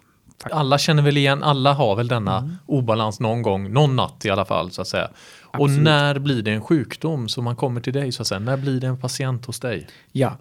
Alla 0.51 0.77
känner 0.77 1.03
väl 1.03 1.17
igen, 1.17 1.43
alla 1.43 1.73
har 1.73 1.95
väl 1.95 2.07
denna 2.07 2.37
mm. 2.37 2.55
obalans 2.65 3.19
någon 3.19 3.41
gång, 3.41 3.73
någon 3.73 3.95
natt 3.95 4.25
i 4.25 4.29
alla 4.29 4.45
fall 4.45 4.71
så 4.71 4.81
att 4.81 4.87
säga. 4.87 5.09
Absolut. 5.51 5.77
Och 5.77 5.83
när 5.83 6.19
blir 6.19 6.41
det 6.41 6.51
en 6.51 6.61
sjukdom 6.61 7.29
som 7.29 7.43
man 7.43 7.55
kommer 7.55 7.81
till 7.81 7.93
dig 7.93 8.11
så 8.11 8.21
att 8.21 8.27
säga? 8.27 8.39
När 8.39 8.57
blir 8.57 8.81
det 8.81 8.87
en 8.87 8.97
patient 8.97 9.45
hos 9.45 9.59
dig? 9.59 9.87
Ja, 10.11 10.37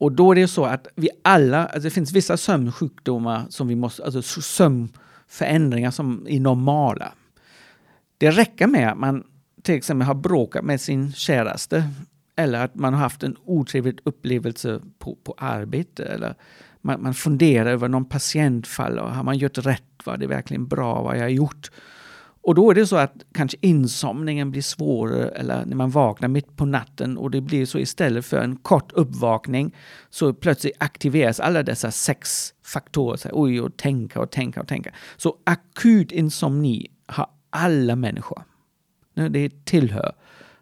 och 0.00 0.12
då 0.12 0.30
är 0.30 0.34
det 0.34 0.48
så 0.48 0.64
att 0.64 0.86
vi 0.96 1.08
alla, 1.22 1.66
alltså 1.66 1.80
det 1.80 1.90
finns 1.90 2.12
vissa 2.12 2.36
sömnsjukdomar 2.36 3.44
som 3.48 3.68
vi 3.68 3.76
måste, 3.76 4.04
alltså 4.04 4.22
sömnförändringar 4.42 5.90
som 5.90 6.26
är 6.28 6.40
normala. 6.40 7.12
Det 8.18 8.30
räcker 8.30 8.66
med 8.66 8.92
att 8.92 8.98
man 8.98 9.24
till 9.62 9.74
exempel 9.74 10.06
har 10.06 10.14
bråkat 10.14 10.64
med 10.64 10.80
sin 10.80 11.12
käraste 11.12 11.84
eller 12.36 12.64
att 12.64 12.74
man 12.74 12.94
har 12.94 13.00
haft 13.00 13.22
en 13.22 13.36
otrevlig 13.44 13.98
upplevelse 14.04 14.80
på, 14.98 15.16
på 15.24 15.34
arbete 15.38 16.04
eller 16.04 16.34
man, 16.80 17.02
man 17.02 17.14
funderar 17.14 17.70
över 17.70 17.88
någon 17.88 18.04
patientfall 18.04 18.98
och 18.98 19.14
har 19.14 19.22
man 19.22 19.38
gjort 19.38 19.58
rätt? 19.58 19.82
Var 20.04 20.16
det 20.16 20.26
verkligen 20.26 20.66
bra 20.66 21.02
vad 21.02 21.16
jag 21.16 21.22
har 21.22 21.28
gjort? 21.28 21.70
Och 22.42 22.54
då 22.54 22.70
är 22.70 22.74
det 22.74 22.86
så 22.86 22.96
att 22.96 23.14
kanske 23.32 23.56
insomningen 23.60 24.50
blir 24.50 24.62
svårare 24.62 25.28
eller 25.28 25.64
när 25.64 25.76
man 25.76 25.90
vaknar 25.90 26.28
mitt 26.28 26.56
på 26.56 26.64
natten 26.66 27.18
och 27.18 27.30
det 27.30 27.40
blir 27.40 27.66
så 27.66 27.78
istället 27.78 28.26
för 28.26 28.36
en 28.36 28.56
kort 28.56 28.92
uppvakning 28.92 29.76
så 30.10 30.34
plötsligt 30.34 30.76
aktiveras 30.78 31.40
alla 31.40 31.62
dessa 31.62 31.90
sex 31.90 32.54
faktorer. 32.64 33.16
Så, 33.16 33.28
oj, 33.32 33.60
och 33.60 33.76
tänka 33.76 34.20
och 34.20 34.30
tänka 34.30 34.60
och 34.60 34.68
tänka. 34.68 34.94
Så 35.16 35.36
akut 35.44 36.12
insomni 36.12 36.86
har 37.06 37.26
alla 37.50 37.96
människor. 37.96 38.42
Det 39.30 39.64
tillhör. 39.64 40.12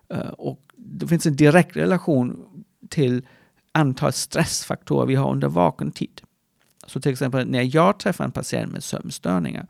Eh, 0.08 0.28
och 0.28 0.60
det 0.76 1.06
finns 1.06 1.26
en 1.26 1.36
direkt 1.36 1.76
relation 1.76 2.44
till 2.90 3.26
antal 3.72 4.12
stressfaktorer 4.12 5.06
vi 5.06 5.14
har 5.14 5.32
under 5.32 5.48
vaken 5.48 5.90
tid. 5.90 6.20
Så 6.86 7.00
till 7.00 7.12
exempel 7.12 7.50
när 7.50 7.74
jag 7.76 7.98
träffar 7.98 8.24
en 8.24 8.32
patient 8.32 8.72
med 8.72 8.84
sömnstörningar 8.84 9.66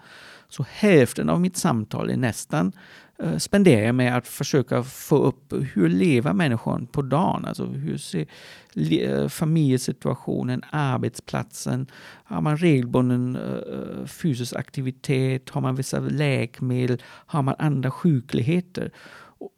så 0.48 0.66
hälften 0.70 1.28
av 1.28 1.40
mitt 1.40 1.56
samtal 1.56 2.10
är 2.10 2.16
nästan 2.16 2.72
eh, 3.18 3.36
spenderar 3.36 3.86
jag 3.86 3.94
med 3.94 4.16
att 4.16 4.28
försöka 4.28 4.82
få 4.82 5.16
upp 5.16 5.52
hur 5.72 5.88
lever 5.88 6.32
människan 6.32 6.86
på 6.86 7.02
dagen? 7.02 7.44
Alltså 7.44 7.66
hur 7.66 7.98
ser 7.98 8.26
eh, 8.74 9.28
familjesituationen, 9.28 10.62
arbetsplatsen? 10.70 11.86
Har 12.24 12.40
man 12.40 12.56
regelbunden 12.56 13.36
eh, 13.36 13.42
eh, 13.42 14.06
fysisk 14.06 14.56
aktivitet? 14.56 15.50
Har 15.50 15.60
man 15.60 15.74
vissa 15.74 16.00
läkemedel? 16.00 17.02
Har 17.04 17.42
man 17.42 17.54
andra 17.58 17.90
sjukligheter? 17.90 18.90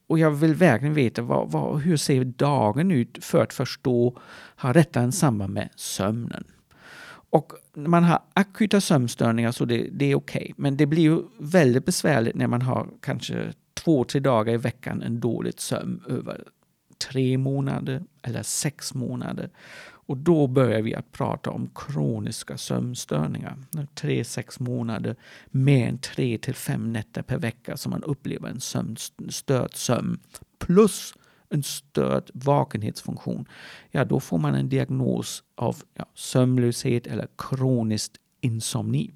Och 0.09 0.19
jag 0.19 0.31
vill 0.31 0.55
verkligen 0.55 0.95
veta 0.95 1.23
vad, 1.23 1.51
vad, 1.51 1.81
hur 1.81 1.97
ser 1.97 2.25
dagen 2.25 2.91
ut 2.91 3.25
för 3.25 3.43
att 3.43 3.53
förstå, 3.53 4.19
har 4.57 4.75
detta 4.75 5.01
en 5.01 5.13
samband 5.13 5.55
med 5.55 5.69
sömnen? 5.77 6.45
Och 7.31 7.53
man 7.75 8.05
har 8.05 8.23
akuta 8.33 8.81
sömnstörningar 8.81 9.53
så 9.53 9.65
det, 9.65 9.89
det 9.93 10.05
är 10.05 10.15
okej. 10.15 10.43
Okay. 10.43 10.55
Men 10.57 10.77
det 10.77 10.87
blir 10.87 11.03
ju 11.03 11.23
väldigt 11.39 11.85
besvärligt 11.85 12.35
när 12.35 12.47
man 12.47 12.63
har 12.63 12.89
kanske 13.01 13.53
två, 13.75 14.05
tre 14.05 14.21
dagar 14.21 14.55
i 14.55 14.57
veckan 14.57 15.03
en 15.03 15.21
dålig 15.21 15.61
sömn 15.61 16.03
över 16.09 16.45
tre 17.09 17.39
månader 17.39 18.03
eller 18.23 18.43
sex 18.43 18.95
månader. 18.95 19.51
Och 20.11 20.17
då 20.17 20.47
börjar 20.47 20.83
vi 20.83 20.95
att 20.95 21.13
prata 21.13 21.51
om 21.51 21.71
kroniska 21.75 22.59
sömnstörningar. 22.59 23.57
Tre, 23.95 24.25
sex 24.25 24.61
månader 24.61 25.17
med 25.47 25.89
en 25.89 25.99
tre 25.99 26.39
till 26.39 26.55
fem 26.55 26.93
nätter 26.93 27.23
per 27.23 27.39
vecka 27.39 27.77
som 27.77 27.91
man 27.91 28.03
upplever 28.03 28.49
en 28.49 28.61
sömn, 28.61 28.97
störd 29.29 29.75
sömn. 29.75 30.19
Plus 30.59 31.15
en 31.51 31.63
störd 31.63 32.31
vakenhetsfunktion, 32.35 33.49
ja 33.91 34.05
då 34.05 34.21
får 34.21 34.39
man 34.39 34.55
en 34.55 34.69
diagnos 34.69 35.43
av 35.55 35.77
ja, 35.95 36.05
sömnlöshet 36.15 37.07
eller 37.07 37.29
kroniskt 37.39 38.17
insomni. 38.41 39.15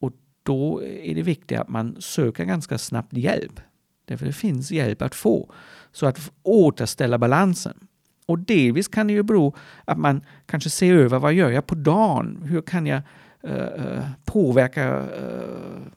Och 0.00 0.12
då 0.42 0.82
är 0.82 1.14
det 1.14 1.22
viktigt 1.22 1.58
att 1.58 1.68
man 1.68 1.96
söker 1.98 2.44
ganska 2.44 2.78
snabbt 2.78 3.12
hjälp. 3.12 3.60
Därför 4.04 4.26
det 4.26 4.32
finns 4.32 4.70
hjälp 4.70 5.02
att 5.02 5.14
få. 5.14 5.52
Så 5.92 6.06
att 6.06 6.32
återställa 6.42 7.18
balansen. 7.18 7.86
Och 8.26 8.38
delvis 8.38 8.88
kan 8.88 9.06
det 9.06 9.12
ju 9.12 9.22
bero 9.22 9.54
att 9.84 9.98
man 9.98 10.24
kanske 10.46 10.70
ser 10.70 10.94
över 10.94 11.18
vad 11.18 11.32
gör 11.34 11.50
jag 11.50 11.66
på 11.66 11.74
dagen? 11.74 12.42
Hur 12.44 12.62
kan 12.62 12.86
jag 12.86 13.02
uh, 13.44 14.00
påverka 14.24 15.00
uh, 15.00 15.06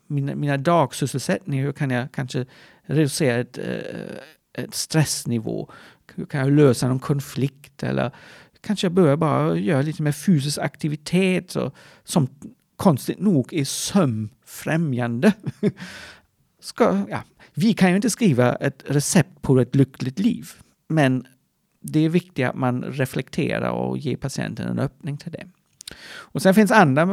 mina, 0.07 0.35
mina 0.35 0.57
dagsysselsättningar? 0.57 1.65
Hur 1.65 1.71
kan 1.71 1.89
jag 1.89 2.11
kanske 2.11 2.45
reducera 2.83 3.35
ett, 3.35 3.57
uh, 3.57 3.65
ett 3.65 4.21
stressnivå? 4.71 5.69
Kan 6.29 6.39
jag 6.39 6.51
lösa 6.51 6.87
någon 6.87 6.99
konflikt? 6.99 7.83
Eller 7.83 8.11
kanske 8.61 8.85
jag 8.85 8.93
börjar 8.93 9.15
bara 9.15 9.57
göra 9.57 9.81
lite 9.81 10.01
mer 10.01 10.11
fysisk 10.11 10.57
aktivitet 10.57 11.55
och, 11.55 11.75
som 12.03 12.27
konstigt 12.75 13.19
nog 13.19 13.53
är 13.53 13.65
sömnfrämjande. 13.65 15.33
Ska, 16.59 17.05
ja, 17.09 17.23
vi 17.53 17.73
kan 17.73 17.89
ju 17.89 17.95
inte 17.95 18.09
skriva 18.09 18.55
ett 18.55 18.83
recept 18.87 19.41
på 19.41 19.59
ett 19.59 19.75
lyckligt 19.75 20.19
liv, 20.19 20.49
men 20.87 21.27
det 21.79 21.99
är 21.99 22.09
viktigt 22.09 22.45
att 22.45 22.55
man 22.55 22.83
reflekterar 22.83 23.69
och 23.69 23.97
ger 23.97 24.15
patienten 24.15 24.67
en 24.67 24.79
öppning 24.79 25.17
till 25.17 25.31
det. 25.31 25.47
Och 26.05 26.41
sen 26.41 26.53
finns 26.53 26.71
andra, 26.71 27.03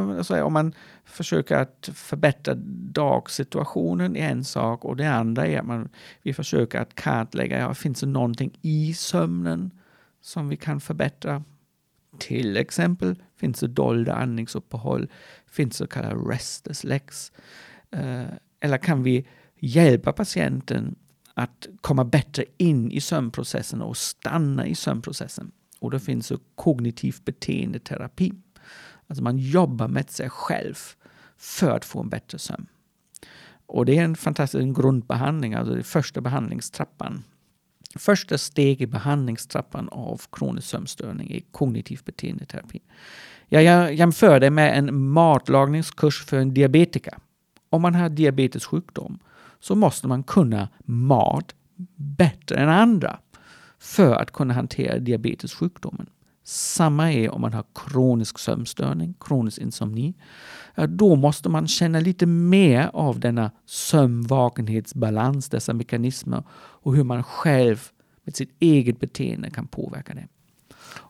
om 0.45 0.53
man 0.53 0.75
försöker 1.05 1.57
att 1.57 1.91
förbättra 1.95 2.55
dagsituationen 2.93 4.17
är 4.17 4.29
en 4.29 4.45
sak 4.45 4.85
och 4.85 4.97
det 4.97 5.07
andra 5.07 5.47
är 5.47 5.59
att 5.59 5.67
man, 5.67 5.89
vi 6.23 6.33
försöker 6.33 6.81
att 6.81 6.95
kartlägga, 6.95 7.59
ja, 7.59 7.75
finns 7.75 8.01
det 8.01 8.07
någonting 8.07 8.59
i 8.63 8.95
sömnen 8.95 9.71
som 10.21 10.49
vi 10.49 10.57
kan 10.57 10.81
förbättra? 10.81 11.45
Till 12.19 12.57
exempel 12.57 13.17
finns 13.37 13.61
det 13.61 13.69
dolda 13.69 14.15
andningsuppehåll, 14.15 15.09
finns 15.47 15.73
det 15.73 15.77
så 15.77 15.87
kallade 15.87 16.15
restless 16.15 16.85
legs. 16.85 17.33
Eh, 17.91 18.25
eller 18.61 18.79
kan 18.79 19.03
vi 19.03 19.27
hjälpa 19.59 20.13
patienten 20.13 20.97
att 21.35 21.69
komma 21.81 22.05
bättre 22.05 22.45
in 22.57 22.93
i 22.93 23.01
sömnprocessen 23.01 23.83
och 23.83 23.97
stanna 23.97 24.67
i 24.67 24.75
sömnprocessen. 24.75 25.53
Och 25.79 25.91
då 25.91 25.99
finns 25.99 26.29
det 26.29 26.39
kognitiv 26.55 27.17
beteendeterapi. 27.25 28.33
Alltså 29.11 29.23
man 29.23 29.39
jobbar 29.39 29.89
med 29.89 30.11
sig 30.11 30.31
själv 30.31 30.79
för 31.37 31.71
att 31.71 31.85
få 31.85 32.01
en 32.01 32.09
bättre 32.09 32.39
sömn. 32.39 32.67
Och 33.67 33.87
det 33.87 33.99
är 33.99 34.05
en 34.05 34.17
fantastisk 34.17 34.77
grundbehandling, 34.77 35.55
alltså 35.55 35.75
den 35.75 35.85
första 35.85 36.21
behandlingstrappan. 36.21 37.25
Första 37.95 38.39
steg 38.39 38.83
i 38.83 38.87
behandlingstrappan 38.87 39.89
av 39.89 40.23
kronisk 40.33 40.69
sömnstörning 40.69 41.33
är 41.33 41.41
kognitiv 41.51 42.01
beteendeterapi. 42.05 42.81
Jag 43.49 43.95
jämför 43.95 44.41
det 44.41 44.51
med 44.51 44.79
en 44.79 45.09
matlagningskurs 45.11 46.25
för 46.25 46.39
en 46.39 46.55
diabetiker. 46.55 47.15
Om 47.71 47.83
man 47.83 47.95
har 47.95 48.09
diabetessjukdom 48.09 49.19
så 49.61 49.75
måste 49.75 50.09
man 50.09 50.23
kunna 50.23 50.69
mat 50.85 51.55
bättre 51.97 52.57
än 52.57 52.69
andra 52.69 53.19
för 53.79 54.15
att 54.15 54.31
kunna 54.31 54.55
hantera 54.55 54.99
diabetessjukdomen. 54.99 56.07
Samma 56.51 57.13
är 57.13 57.31
om 57.31 57.41
man 57.41 57.53
har 57.53 57.65
kronisk 57.75 58.39
sömnstörning, 58.39 59.15
kronisk 59.21 59.59
insomni. 59.59 60.15
Då 60.89 61.17
måste 61.17 61.49
man 61.49 61.69
känna 61.69 62.01
lite 62.01 62.27
mer 62.27 62.91
av 62.93 63.21
denna 63.21 63.51
sömnvakenhetsbalans, 63.67 65.49
dessa 65.49 65.73
mekanismer 65.73 66.43
och 66.53 66.97
hur 66.97 67.05
man 67.05 67.23
själv 67.23 67.89
med 68.25 68.37
sitt 68.37 68.57
eget 68.61 69.01
beteende 69.01 69.51
kan 69.51 69.67
påverka 69.67 70.15
det. 70.15 70.29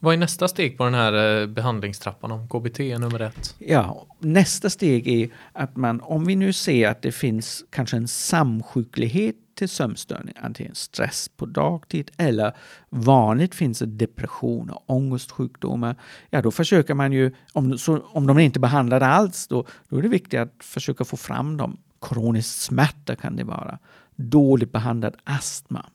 Vad 0.01 0.15
är 0.15 0.19
nästa 0.19 0.49
steg 0.49 0.79
på 0.79 0.85
den 0.85 0.95
här 0.95 1.41
eh, 1.43 1.47
behandlingstrappan 1.47 2.31
om 2.33 2.49
KBT 2.49 2.81
är 2.81 2.99
nummer 2.99 3.21
ett? 3.21 3.55
Ja, 3.59 4.07
nästa 4.19 4.71
steg 4.71 5.09
är 5.09 5.29
att 5.53 5.77
man, 5.77 6.01
om 6.01 6.25
vi 6.25 6.37
nu 6.37 6.53
ser 6.53 6.89
att 6.89 7.03
det 7.03 7.13
finns 7.13 7.65
kanske 7.71 7.97
en 7.97 8.09
samsjuklighet 8.09 9.37
till 9.61 9.69
sömnstörning, 9.69 10.35
antingen 10.43 10.75
stress 10.75 11.29
på 11.37 11.47
dagtid 11.47 12.11
eller 12.17 12.57
vanligt 12.89 13.55
finns 13.55 13.79
det 13.79 13.87
depression 13.87 14.71
och 14.71 14.83
ångestsjukdomar. 14.87 15.97
Ja, 16.31 16.43
då 16.43 16.51
försöker 16.51 16.95
man 16.95 17.13
ju, 17.13 17.35
om, 17.53 17.79
så, 17.79 18.01
om 18.01 18.27
de 18.27 18.39
inte 18.39 18.61
behandlar 18.61 19.01
alls, 19.01 19.47
då, 19.47 19.67
då 19.89 19.99
är 19.99 20.03
det 20.03 20.09
viktigt 20.09 20.41
att 20.41 20.55
försöka 20.61 21.05
få 21.05 21.17
fram 21.17 21.57
dem. 21.57 21.77
Kronisk 22.01 22.61
smärta 22.61 23.17
kan 23.17 23.37
det 23.37 23.45
vara. 23.45 23.79
Dåligt 24.17 24.73
behandlad 24.73 25.17
astma. 25.25 25.87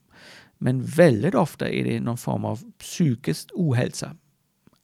Men 0.57 0.83
väldigt 0.83 1.35
ofta 1.35 1.69
är 1.69 1.83
det 1.83 1.99
någon 1.99 2.17
form 2.17 2.45
av 2.45 2.71
psykisk 2.79 3.49
ohälsa. 3.53 4.15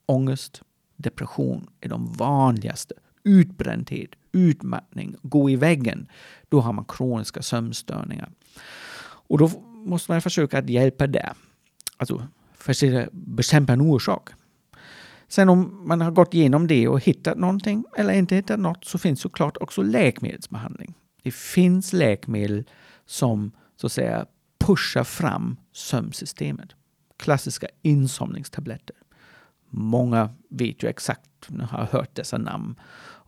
Ångest, 0.06 0.62
depression 0.96 1.68
är 1.82 1.90
de 1.90 2.14
vanligaste. 2.14 2.96
Utbrändhet, 3.24 4.10
utmattning, 4.32 5.16
gå 5.22 5.50
i 5.50 5.56
väggen. 5.56 6.08
Då 6.50 6.62
har 6.62 6.74
man 6.74 6.86
kroniska 6.86 7.42
sömnstörningar. 7.42 8.32
Och 9.04 9.38
då 9.38 9.50
måste 9.86 10.12
man 10.12 10.22
försöka 10.22 10.60
att 10.60 10.70
hjälpa 10.70 11.08
där. 11.08 11.34
Alltså 11.98 12.28
försöka 12.54 13.10
bekämpa 13.12 13.74
en 13.74 13.82
orsak. 13.82 14.30
Sen 15.28 15.50
om 15.50 15.88
man 15.88 16.02
har 16.02 16.12
gått 16.12 16.34
igenom 16.34 16.68
det 16.68 16.88
och 16.88 17.00
hittat 17.00 17.38
någonting 17.38 17.84
eller 17.98 18.14
inte 18.14 18.36
hittat 18.36 18.60
något 18.60 18.86
så 18.86 18.98
finns 18.98 19.22
såklart 19.22 19.58
också 19.58 19.82
läkemedelsbehandling. 19.82 20.94
Det 21.24 21.32
finns 21.32 21.94
läkemedel 21.94 22.64
som 23.06 23.52
så 23.76 23.88
att 23.88 23.92
säga 23.92 24.26
pushar 24.60 25.04
fram 25.04 25.58
sömnsystemet. 25.74 26.70
Klassiska 27.18 27.68
insomningstabletter. 27.82 28.96
Många 29.70 30.30
vet 30.50 30.84
ju 30.84 30.88
exakt, 30.88 31.30
har 31.70 31.86
hört 31.86 32.16
dessa 32.16 32.38
namn. 32.38 32.76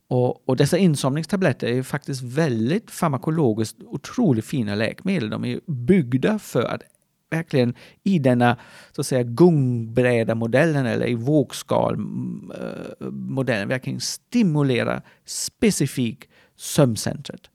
Och, 0.07 0.50
och, 0.50 0.57
dessa 0.57 0.77
insomningstabletter 0.77 1.67
är 1.67 1.83
faktiskt 1.83 2.22
väldigt 2.22 2.91
farmakologiskt 2.91 3.83
otroligt 3.83 4.45
fina 4.45 4.75
läkemedel. 4.75 5.29
De 5.29 5.45
är 5.45 5.60
byggda 5.65 6.39
för 6.39 6.63
att 6.63 6.81
verkligen 7.29 7.74
i 8.03 8.19
denna 8.19 8.57
så 8.91 9.01
att 9.01 9.07
säga 9.07 9.24
gungbräda-modellen 9.24 10.86
eller 10.86 11.07
i 11.07 11.15
vågskalmodellen 11.15 12.91
mm, 13.01 13.50
eh, 13.50 13.67
verkligen 13.67 14.00
stimulera 14.00 15.01
specifikt 15.25 16.31
sömncentret. 16.55 17.50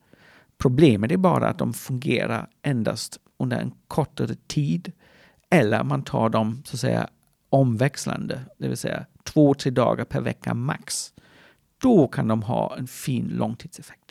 Problemet 0.59 1.13
är 1.13 1.17
bara 1.17 1.49
att 1.49 1.59
de 1.59 1.75
fungerar 1.75 2.49
endast 2.63 3.21
under 3.39 3.57
en 3.57 3.73
kortare 3.89 4.35
tid 4.47 4.93
eller 5.51 5.85
man 5.85 6.03
tar 6.03 6.29
dem 6.29 6.63
så 6.65 6.77
att 6.77 6.81
säga 6.81 7.09
omväxlande, 7.51 8.41
det 8.59 8.69
vill 8.69 8.77
säga 8.77 9.07
två, 9.25 9.55
tre 9.55 9.71
dagar 9.71 10.05
per 10.05 10.21
vecka 10.21 10.55
max. 10.55 11.13
Då 11.83 12.09
kan 12.09 12.29
de 12.29 12.43
ha 12.43 12.77
en 12.77 12.87
fin 12.87 13.29
långtidseffekt. 13.29 14.09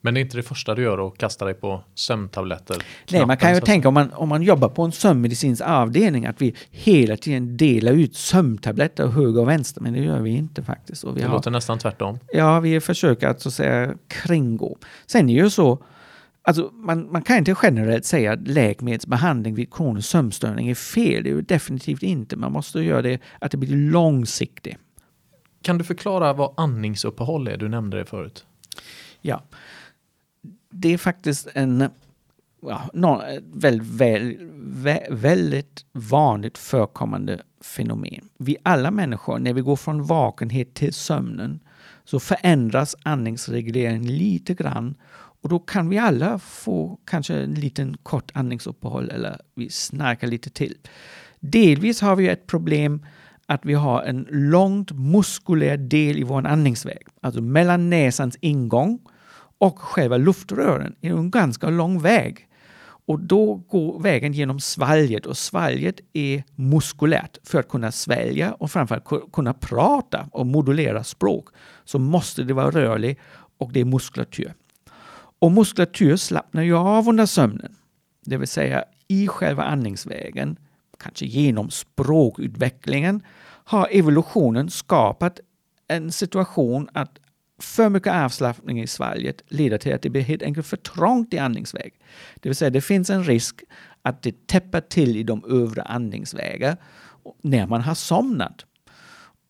Men 0.00 0.14
det 0.14 0.20
är 0.20 0.22
inte 0.22 0.36
det 0.36 0.42
första 0.42 0.74
du 0.74 0.82
gör 0.82 1.08
att 1.08 1.18
kasta 1.18 1.44
dig 1.44 1.54
på 1.54 1.84
sömntabletter? 1.94 2.76
Nej, 3.10 3.26
man 3.26 3.36
kan 3.36 3.54
ju 3.54 3.60
tänka 3.60 3.88
om 3.88 3.94
man, 3.94 4.12
om 4.12 4.28
man 4.28 4.42
jobbar 4.42 4.68
på 4.68 4.82
en 4.82 4.92
sömnmedicinsk 4.92 5.62
avdelning 5.62 6.26
att 6.26 6.42
vi 6.42 6.54
hela 6.70 7.16
tiden 7.16 7.56
delar 7.56 7.92
ut 7.92 8.16
sömntabletter 8.16 9.06
höger 9.06 9.40
och 9.40 9.48
vänster, 9.48 9.80
men 9.80 9.92
det 9.92 9.98
gör 9.98 10.20
vi 10.20 10.30
inte 10.30 10.62
faktiskt. 10.62 11.04
Och 11.04 11.16
vi 11.16 11.20
det 11.20 11.26
har, 11.26 11.34
låter 11.34 11.50
nästan 11.50 11.78
tvärtom. 11.78 12.18
Ja, 12.32 12.60
vi 12.60 12.80
försöker 12.80 13.28
att 13.28 13.40
så 13.40 13.48
att 13.48 13.54
säga 13.54 13.94
kringgå. 14.08 14.78
Sen 15.06 15.30
är 15.30 15.34
det 15.34 15.42
ju 15.42 15.50
så 15.50 15.82
Alltså, 16.42 16.70
man, 16.72 17.12
man 17.12 17.22
kan 17.22 17.36
inte 17.38 17.54
generellt 17.62 18.04
säga 18.04 18.32
att 18.32 18.48
läkemedelsbehandling 18.48 19.54
vid 19.54 19.74
kronisk 19.74 20.08
sömnstörning 20.08 20.68
är 20.68 20.74
fel. 20.74 21.22
Det 21.22 21.30
är 21.30 21.34
ju 21.34 21.42
definitivt 21.42 22.02
inte. 22.02 22.36
Man 22.36 22.52
måste 22.52 22.80
göra 22.80 23.02
det 23.02 23.20
att 23.38 23.50
det 23.50 23.56
blir 23.56 23.76
långsiktigt. 23.76 24.76
Kan 25.62 25.78
du 25.78 25.84
förklara 25.84 26.32
vad 26.32 26.54
andningsuppehåll 26.56 27.48
är? 27.48 27.56
Du 27.56 27.68
nämnde 27.68 27.96
det 27.96 28.04
förut. 28.04 28.46
Ja, 29.20 29.42
det 30.70 30.92
är 30.92 30.98
faktiskt 30.98 31.48
en 31.54 31.90
ja, 32.62 32.90
någon, 32.92 33.20
väl, 33.52 33.80
väl, 33.80 34.36
vä, 34.54 35.06
väldigt 35.10 35.84
vanligt 35.92 36.58
förekommande 36.58 37.42
fenomen. 37.60 38.28
Vi 38.38 38.56
alla 38.62 38.90
människor, 38.90 39.38
när 39.38 39.52
vi 39.52 39.60
går 39.60 39.76
från 39.76 40.02
vakenhet 40.02 40.74
till 40.74 40.94
sömnen, 40.94 41.60
så 42.04 42.20
förändras 42.20 42.96
andningsregleringen 43.02 44.16
lite 44.16 44.54
grann 44.54 44.94
och 45.42 45.48
då 45.48 45.58
kan 45.58 45.88
vi 45.88 45.98
alla 45.98 46.38
få 46.38 46.98
kanske 47.04 47.34
en 47.34 47.54
liten 47.54 47.96
kort 48.02 48.30
andningsuppehåll 48.34 49.10
eller 49.10 49.40
vi 49.54 49.70
snarkar 49.70 50.26
lite 50.26 50.50
till. 50.50 50.76
Delvis 51.40 52.00
har 52.00 52.16
vi 52.16 52.28
ett 52.28 52.46
problem 52.46 53.06
att 53.50 53.66
vi 53.66 53.74
har 53.74 54.02
en 54.02 54.26
långt 54.30 54.92
muskulär 54.92 55.76
del 55.76 56.18
i 56.18 56.22
vår 56.22 56.46
andningsväg, 56.46 57.06
alltså 57.22 57.40
mellan 57.40 57.90
näsans 57.90 58.36
ingång 58.40 58.98
och 59.58 59.78
själva 59.78 60.16
luftrören 60.16 60.94
är 61.00 61.10
en 61.10 61.30
ganska 61.30 61.70
lång 61.70 62.02
väg. 62.02 62.48
Och 63.06 63.20
då 63.20 63.54
går 63.54 64.00
vägen 64.00 64.32
genom 64.32 64.60
svalget 64.60 65.26
och 65.26 65.36
svalget 65.36 66.00
är 66.12 66.44
muskulärt. 66.54 67.38
För 67.44 67.60
att 67.60 67.68
kunna 67.68 67.92
svälja 67.92 68.52
och 68.52 68.70
framförallt 68.70 69.32
kunna 69.32 69.54
prata 69.54 70.28
och 70.32 70.46
modulera 70.46 71.04
språk 71.04 71.48
så 71.84 71.98
måste 71.98 72.42
det 72.42 72.54
vara 72.54 72.70
rörligt 72.70 73.20
och 73.58 73.72
det 73.72 73.80
är 73.80 73.84
muskulatur. 73.84 74.54
Och 75.38 75.52
muskulatur 75.52 76.16
slappnar 76.16 76.62
ju 76.62 76.76
av 76.76 77.08
under 77.08 77.26
sömnen. 77.26 77.76
Det 78.24 78.36
vill 78.36 78.48
säga 78.48 78.84
i 79.08 79.28
själva 79.28 79.62
andningsvägen, 79.62 80.56
kanske 81.02 81.26
genom 81.26 81.70
språkutvecklingen, 81.70 83.22
har 83.64 83.88
evolutionen 83.90 84.70
skapat 84.70 85.40
en 85.88 86.12
situation 86.12 86.88
att 86.92 87.18
för 87.58 87.88
mycket 87.88 88.12
avslappning 88.12 88.80
i 88.80 88.86
svalget 88.86 89.42
leder 89.48 89.78
till 89.78 89.94
att 89.94 90.02
det 90.02 90.10
blir 90.10 90.22
helt 90.22 90.42
enkelt 90.42 90.66
för 90.66 90.76
trångt 90.76 91.34
i 91.34 91.38
andningsväg. 91.38 91.92
Det 92.40 92.48
vill 92.48 92.56
säga 92.56 92.70
det 92.70 92.80
finns 92.80 93.10
en 93.10 93.24
risk 93.24 93.60
att 94.02 94.22
det 94.22 94.46
täpper 94.46 94.80
till 94.80 95.16
i 95.16 95.22
de 95.22 95.44
övre 95.44 95.82
andningsvägar 95.82 96.76
när 97.42 97.66
man 97.66 97.80
har 97.80 97.94
somnat. 97.94 98.66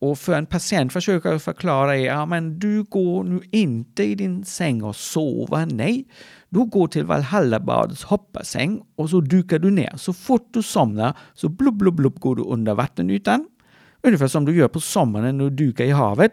Och 0.01 0.19
för 0.19 0.33
en 0.33 0.47
patient 0.47 0.93
försöka 0.93 1.39
förklara 1.39 1.97
är, 1.97 2.07
ja 2.07 2.27
men 2.27 2.59
du 2.59 2.83
går 2.83 3.25
nu 3.25 3.41
inte 3.51 4.05
i 4.05 4.15
din 4.15 4.45
säng 4.45 4.83
och 4.83 4.97
sover, 4.97 5.67
nej. 5.67 6.05
Du 6.49 6.65
går 6.65 6.87
till 6.87 7.05
Valhallabadets 7.05 8.03
hoppasäng 8.03 8.83
och 8.97 9.11
så 9.11 9.21
dukar 9.21 9.59
du 9.59 9.71
ner. 9.71 9.93
Så 9.97 10.13
fort 10.13 10.49
du 10.53 10.63
somnar 10.63 11.17
så 11.35 11.49
blubb, 11.49 11.77
blubb, 11.77 11.95
blubb 11.95 12.21
går 12.21 12.37
du 12.37 12.43
under 12.43 12.75
vattenytan. 12.75 13.49
Ungefär 14.03 14.29
som 14.29 14.45
du 14.45 14.57
gör 14.57 14.69
på 14.69 14.81
sommaren 14.81 15.39
när 15.39 15.45
du 15.45 15.51
dukar 15.51 15.85
i 15.85 15.91
havet. 15.91 16.33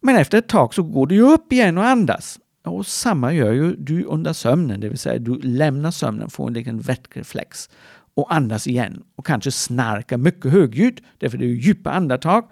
Men 0.00 0.16
efter 0.16 0.38
ett 0.38 0.48
tag 0.48 0.74
så 0.74 0.82
går 0.82 1.06
du 1.06 1.20
upp 1.20 1.52
igen 1.52 1.78
och 1.78 1.84
andas. 1.84 2.38
Och 2.64 2.86
samma 2.86 3.32
gör 3.32 3.52
ju 3.52 3.76
du 3.76 4.04
under 4.04 4.32
sömnen, 4.32 4.80
det 4.80 4.88
vill 4.88 4.98
säga 4.98 5.18
du 5.18 5.40
lämnar 5.40 5.90
sömnen, 5.90 6.30
får 6.30 6.46
en 6.46 6.52
liten 6.52 6.80
vätkreflex 6.80 7.70
och 8.14 8.34
andas 8.34 8.66
igen 8.66 9.02
och 9.16 9.26
kanske 9.26 9.50
snarka 9.50 10.18
mycket 10.18 10.52
högljutt, 10.52 11.00
därför 11.18 11.38
det 11.38 11.44
är 11.44 11.48
djupa 11.48 11.90
andetag. 11.90 12.48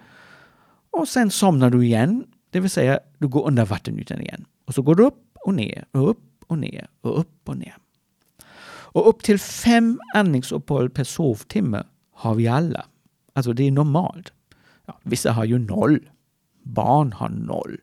Och 0.91 1.07
sen 1.07 1.31
somnar 1.31 1.69
du 1.69 1.85
igen, 1.85 2.25
det 2.49 2.59
vill 2.59 2.69
säga 2.69 2.99
du 3.17 3.27
går 3.27 3.47
under 3.47 3.65
vattenytan 3.65 4.21
igen. 4.21 4.45
Och 4.65 4.73
så 4.73 4.81
går 4.81 4.95
du 4.95 5.03
upp 5.03 5.37
och 5.45 5.53
ner 5.53 5.85
och 5.91 6.09
upp 6.09 6.43
och 6.47 6.57
ner 6.57 6.87
och 7.01 7.19
upp 7.19 7.49
och 7.49 7.57
ner. 7.57 7.77
Och 8.91 9.09
upp 9.09 9.23
till 9.23 9.39
fem 9.39 9.99
andningsuppehåll 10.13 10.89
per 10.89 11.03
sovtimme 11.03 11.83
har 12.11 12.35
vi 12.35 12.47
alla. 12.47 12.85
Alltså 13.33 13.53
det 13.53 13.63
är 13.63 13.71
normalt. 13.71 14.33
Ja, 14.85 14.99
vissa 15.03 15.31
har 15.31 15.45
ju 15.45 15.59
noll. 15.59 16.09
Barn 16.63 17.13
har 17.13 17.29
noll. 17.29 17.77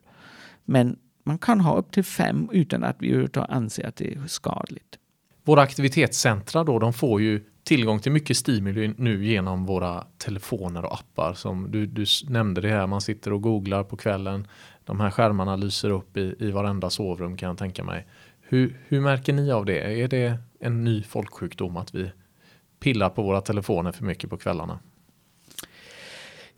Men 0.65 0.97
man 1.23 1.37
kan 1.37 1.59
ha 1.59 1.77
upp 1.77 1.91
till 1.91 2.03
fem 2.03 2.49
utan 2.51 2.83
att 2.83 2.95
vi 2.99 3.27
anser 3.49 3.87
att 3.87 3.95
det 3.95 4.13
är 4.13 4.27
skadligt. 4.27 4.97
Våra 5.43 5.61
aktivitetscentra 5.61 6.63
då, 6.63 6.79
de 6.79 6.93
får 6.93 7.21
ju 7.21 7.43
tillgång 7.67 7.99
till 7.99 8.11
mycket 8.11 8.37
stimuli 8.37 8.93
nu 8.97 9.25
genom 9.25 9.65
våra 9.65 10.05
telefoner 10.17 10.85
och 10.85 10.93
appar. 10.93 11.33
Som 11.33 11.71
du, 11.71 11.85
du 11.85 12.05
nämnde 12.29 12.61
det 12.61 12.69
här, 12.69 12.87
man 12.87 13.01
sitter 13.01 13.33
och 13.33 13.41
googlar 13.41 13.83
på 13.83 13.97
kvällen. 13.97 14.47
De 14.85 14.99
här 14.99 15.11
skärmarna 15.11 15.55
lyser 15.55 15.89
upp 15.89 16.17
i, 16.17 16.35
i 16.39 16.51
varenda 16.51 16.89
sovrum 16.89 17.37
kan 17.37 17.49
jag 17.49 17.57
tänka 17.57 17.83
mig. 17.83 18.07
Hur, 18.41 18.79
hur 18.87 19.01
märker 19.01 19.33
ni 19.33 19.51
av 19.51 19.65
det? 19.65 20.01
Är 20.01 20.07
det 20.07 20.37
en 20.59 20.83
ny 20.83 21.03
folksjukdom 21.03 21.77
att 21.77 21.95
vi 21.95 22.11
pillar 22.79 23.09
på 23.09 23.23
våra 23.23 23.41
telefoner 23.41 23.91
för 23.91 24.05
mycket 24.05 24.29
på 24.29 24.37
kvällarna? 24.37 24.79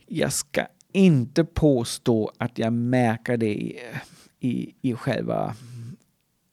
Jag 0.06 0.34
ska 0.34 0.66
inte 0.94 1.44
påstå 1.46 2.32
att 2.38 2.58
jag 2.58 2.74
märker 2.74 3.38
det 3.38 3.54
i, 3.54 3.80
i, 4.40 4.76
i 4.82 4.94
själva... 4.94 5.56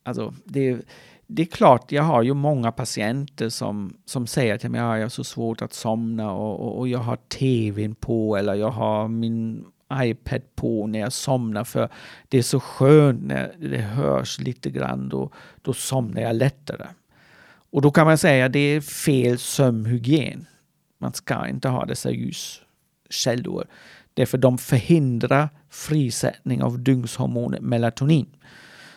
Alltså, 0.03 0.35
det, 0.45 0.81
det 1.27 1.43
är 1.43 1.47
klart, 1.47 1.93
jag 1.93 2.03
har 2.03 2.23
ju 2.23 2.35
många 2.35 2.73
patienter 2.73 3.49
som, 3.49 3.97
som 4.05 4.27
säger 4.27 4.55
att 4.55 4.63
jag 4.63 4.71
har 4.71 5.09
så 5.09 5.25
svårt 5.25 5.63
att 5.63 5.73
somna 5.73 6.33
och, 6.33 6.61
och, 6.61 6.79
och, 6.79 6.89
jag 6.89 6.99
har 6.99 7.17
tvn 7.17 7.95
på 7.95 8.37
eller 8.37 8.55
jag 8.55 8.71
har 8.71 9.09
min 9.09 9.65
iPad 9.93 10.43
på 10.55 10.87
när 10.87 10.99
jag 10.99 11.13
somnar 11.13 11.65
för 11.65 11.89
det 12.29 12.39
är 12.39 12.43
så 12.43 12.61
skönt 12.61 13.23
när 13.23 13.55
det 13.59 13.79
hörs 13.79 14.41
lite 14.41 14.71
grann, 14.71 15.09
då, 15.09 15.31
då 15.63 15.73
somnar 15.73 16.21
jag 16.21 16.37
lättare. 16.37 16.87
Och 17.71 17.83
då 17.83 17.91
kan 17.91 18.07
man 18.07 18.19
säga 18.19 18.47
att 18.47 18.53
det 18.53 18.59
är 18.59 18.81
fel 18.81 19.39
sömnhygien. 19.39 20.47
Man 20.99 21.13
ska 21.13 21.49
inte 21.49 21.69
ha 21.69 21.85
dessa 21.85 22.11
ljuskällor. 22.11 23.67
Därför 24.15 24.39
de 24.39 24.59
förhindrar 24.59 25.49
frisättning 25.71 26.63
av 26.63 26.79
dygnshormonet 26.79 27.63
melatonin. 27.63 28.27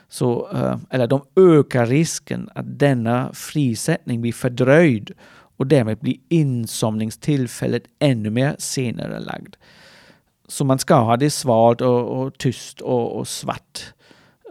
Så, 0.09 0.49
eh, 0.53 0.77
eller 0.89 1.07
de 1.07 1.21
ökar 1.35 1.85
risken 1.85 2.49
att 2.55 2.79
denna 2.79 3.33
frisättning 3.33 4.21
blir 4.21 4.33
fördröjd 4.33 5.11
och 5.57 5.67
därmed 5.67 5.97
blir 5.97 6.17
insomningstillfället 6.29 7.83
ännu 7.99 8.29
mer 8.29 8.55
senare 8.57 9.19
lagd. 9.19 9.55
Så 10.47 10.65
man 10.65 10.79
ska 10.79 10.95
ha 10.95 11.17
det 11.17 11.29
svalt 11.29 11.81
och, 11.81 12.21
och 12.21 12.37
tyst 12.37 12.81
och, 12.81 13.17
och, 13.17 13.27
svart, 13.27 13.93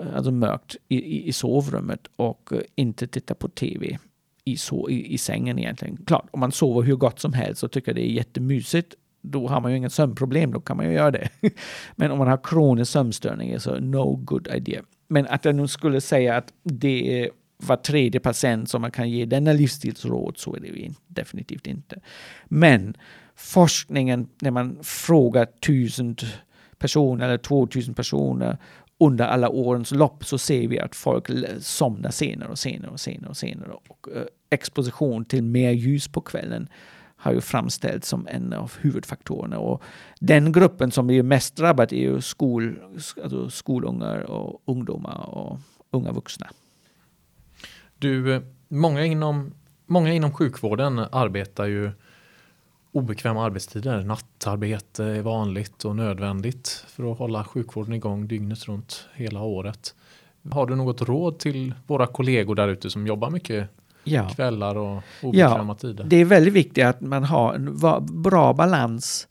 eh, 0.00 0.16
alltså 0.16 0.30
mörkt 0.30 0.76
i, 0.88 0.96
i, 0.96 1.28
i 1.28 1.32
sovrummet 1.32 2.00
och 2.16 2.52
eh, 2.52 2.60
inte 2.74 3.06
titta 3.06 3.34
på 3.34 3.48
TV 3.48 3.98
i, 4.44 4.56
so, 4.56 4.90
i, 4.90 5.14
i 5.14 5.18
sängen 5.18 5.58
egentligen. 5.58 5.96
Klart, 6.06 6.28
om 6.30 6.40
man 6.40 6.52
sover 6.52 6.82
hur 6.82 6.96
gott 6.96 7.20
som 7.20 7.32
helst 7.32 7.62
och 7.62 7.72
tycker 7.72 7.94
det 7.94 8.08
är 8.08 8.12
jättemysigt 8.12 8.94
då 9.20 9.48
har 9.48 9.60
man 9.60 9.70
ju 9.70 9.76
inget 9.76 9.92
sömnproblem, 9.92 10.52
då 10.52 10.60
kan 10.60 10.76
man 10.76 10.86
ju 10.86 10.92
göra 10.92 11.10
det. 11.10 11.28
Men 11.96 12.10
om 12.10 12.18
man 12.18 12.28
har 12.28 12.40
kronisk 12.42 12.92
sömnstörning 12.92 13.60
så 13.60 13.80
no 13.80 14.16
good 14.16 14.48
idea. 14.54 14.82
Men 15.08 15.26
att 15.26 15.44
jag 15.44 15.54
nu 15.54 15.68
skulle 15.68 16.00
säga 16.00 16.36
att 16.36 16.52
det 16.62 17.22
är 17.22 17.30
var 17.62 17.76
tredje 17.76 18.20
patient 18.20 18.70
som 18.70 18.80
man 18.80 18.90
kan 18.90 19.10
ge 19.10 19.24
denna 19.24 19.52
livsstilsråd, 19.52 20.38
så 20.38 20.56
är 20.56 20.60
det 20.60 20.66
ju 20.66 20.90
definitivt 21.06 21.66
inte. 21.66 22.00
Men 22.44 22.96
forskningen, 23.34 24.28
när 24.40 24.50
man 24.50 24.78
frågar 24.82 25.46
tusen 25.46 26.16
personer 26.78 27.24
eller 27.24 27.38
2000 27.38 27.94
personer 27.94 28.58
under 28.98 29.24
alla 29.24 29.48
årens 29.48 29.90
lopp 29.90 30.24
så 30.24 30.38
ser 30.38 30.68
vi 30.68 30.78
att 30.78 30.96
folk 30.96 31.30
somnar 31.60 32.10
senare 32.10 32.48
och 32.48 32.58
senare 32.58 32.90
och 32.90 33.00
senare 33.00 33.30
och 33.30 33.36
senare. 33.36 33.70
Och 33.88 34.08
eh, 34.16 34.22
exposition 34.50 35.24
till 35.24 35.42
mer 35.42 35.70
ljus 35.70 36.08
på 36.08 36.20
kvällen 36.20 36.68
har 37.18 37.32
ju 37.32 37.40
framställts 37.40 38.08
som 38.08 38.26
en 38.26 38.52
av 38.52 38.72
huvudfaktorerna. 38.80 39.58
Och 39.58 39.82
den 40.20 40.52
gruppen 40.52 40.90
som 40.90 41.10
är 41.10 41.22
mest 41.22 41.56
drabbad 41.56 41.92
är 41.92 41.96
ju 41.96 42.20
skol, 42.20 42.78
alltså 43.22 43.50
skolungar 43.50 44.20
och 44.20 44.62
ungdomar 44.64 45.30
och 45.30 45.58
unga 45.90 46.12
vuxna. 46.12 46.46
Du, 47.98 48.42
många 48.68 49.04
inom, 49.04 49.52
många 49.86 50.12
inom 50.12 50.32
sjukvården 50.32 50.98
arbetar 50.98 51.66
ju 51.66 51.90
obekväma 52.92 53.44
arbetstider. 53.44 54.04
Nattarbete 54.04 55.04
är 55.04 55.22
vanligt 55.22 55.84
och 55.84 55.96
nödvändigt 55.96 56.84
för 56.88 57.12
att 57.12 57.18
hålla 57.18 57.44
sjukvården 57.44 57.92
igång 57.92 58.28
dygnet 58.28 58.68
runt 58.68 59.08
hela 59.14 59.42
året. 59.42 59.94
Har 60.50 60.66
du 60.66 60.76
något 60.76 61.02
råd 61.02 61.38
till 61.38 61.74
våra 61.86 62.06
kollegor 62.06 62.54
där 62.54 62.68
ute 62.68 62.90
som 62.90 63.06
jobbar 63.06 63.30
mycket 63.30 63.70
Ja. 64.12 64.28
kvällar 64.28 64.76
och 64.76 65.02
obekväma 65.22 65.74
tider? 65.74 66.04
Det 66.04 66.16
är 66.16 66.24
väldigt 66.24 66.54
viktigt 66.54 66.84
att 66.84 67.00
man 67.00 67.24
har 67.24 67.54
en 67.54 67.78
bra 68.22 68.52
balans 68.52 69.28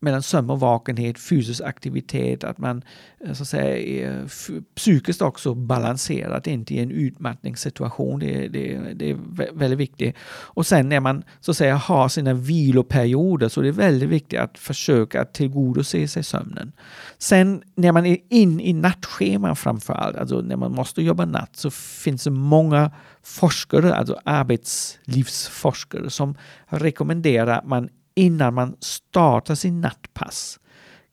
mellan 0.00 0.22
sömn 0.22 0.50
och 0.50 0.60
vakenhet, 0.60 1.18
fysisk 1.20 1.60
aktivitet, 1.64 2.44
att 2.44 2.58
man 2.58 2.82
eh, 3.24 3.32
så 3.32 3.42
att 3.42 3.48
säga, 3.48 3.78
är 3.78 4.28
psykiskt 4.74 5.22
också 5.22 5.54
balanserat, 5.54 6.46
inte 6.46 6.74
i 6.74 6.78
en 6.78 6.90
utmattningssituation. 6.90 8.20
Det, 8.20 8.44
är- 8.44 8.48
det, 8.48 8.92
det 8.94 9.10
är 9.10 9.18
väldigt 9.52 9.78
viktigt. 9.78 10.16
Och 10.28 10.66
sen 10.66 10.88
när 10.88 11.00
man 11.00 11.22
så 11.40 11.50
att 11.50 11.56
säga 11.56 11.76
har 11.76 12.08
sina 12.08 12.34
viloperioder 12.34 13.48
så 13.48 13.60
är 13.60 13.64
det 13.64 13.72
väldigt 13.72 14.08
viktigt 14.08 14.38
att 14.40 14.58
försöka 14.58 15.24
tillgodose 15.24 16.08
sig 16.08 16.22
sömnen. 16.24 16.72
Sen 17.18 17.62
när 17.74 17.92
man 17.92 18.06
är 18.06 18.18
in 18.28 18.60
i 18.60 18.72
nattscheman 18.72 19.56
framför 19.56 19.92
allt, 19.94 20.16
alltså 20.16 20.40
när 20.40 20.56
man 20.56 20.72
måste 20.72 21.02
jobba 21.02 21.24
natt, 21.24 21.56
så 21.56 21.70
finns 21.70 22.24
det 22.24 22.30
många 22.30 22.90
forskare, 23.22 23.94
alltså 23.94 24.18
arbetslivsforskare, 24.24 26.10
som 26.10 26.34
rekommenderar 26.66 27.58
att 27.58 27.66
man 27.66 27.88
innan 28.18 28.54
man 28.54 28.76
startar 28.80 29.54
sin 29.54 29.80
nattpass 29.80 30.60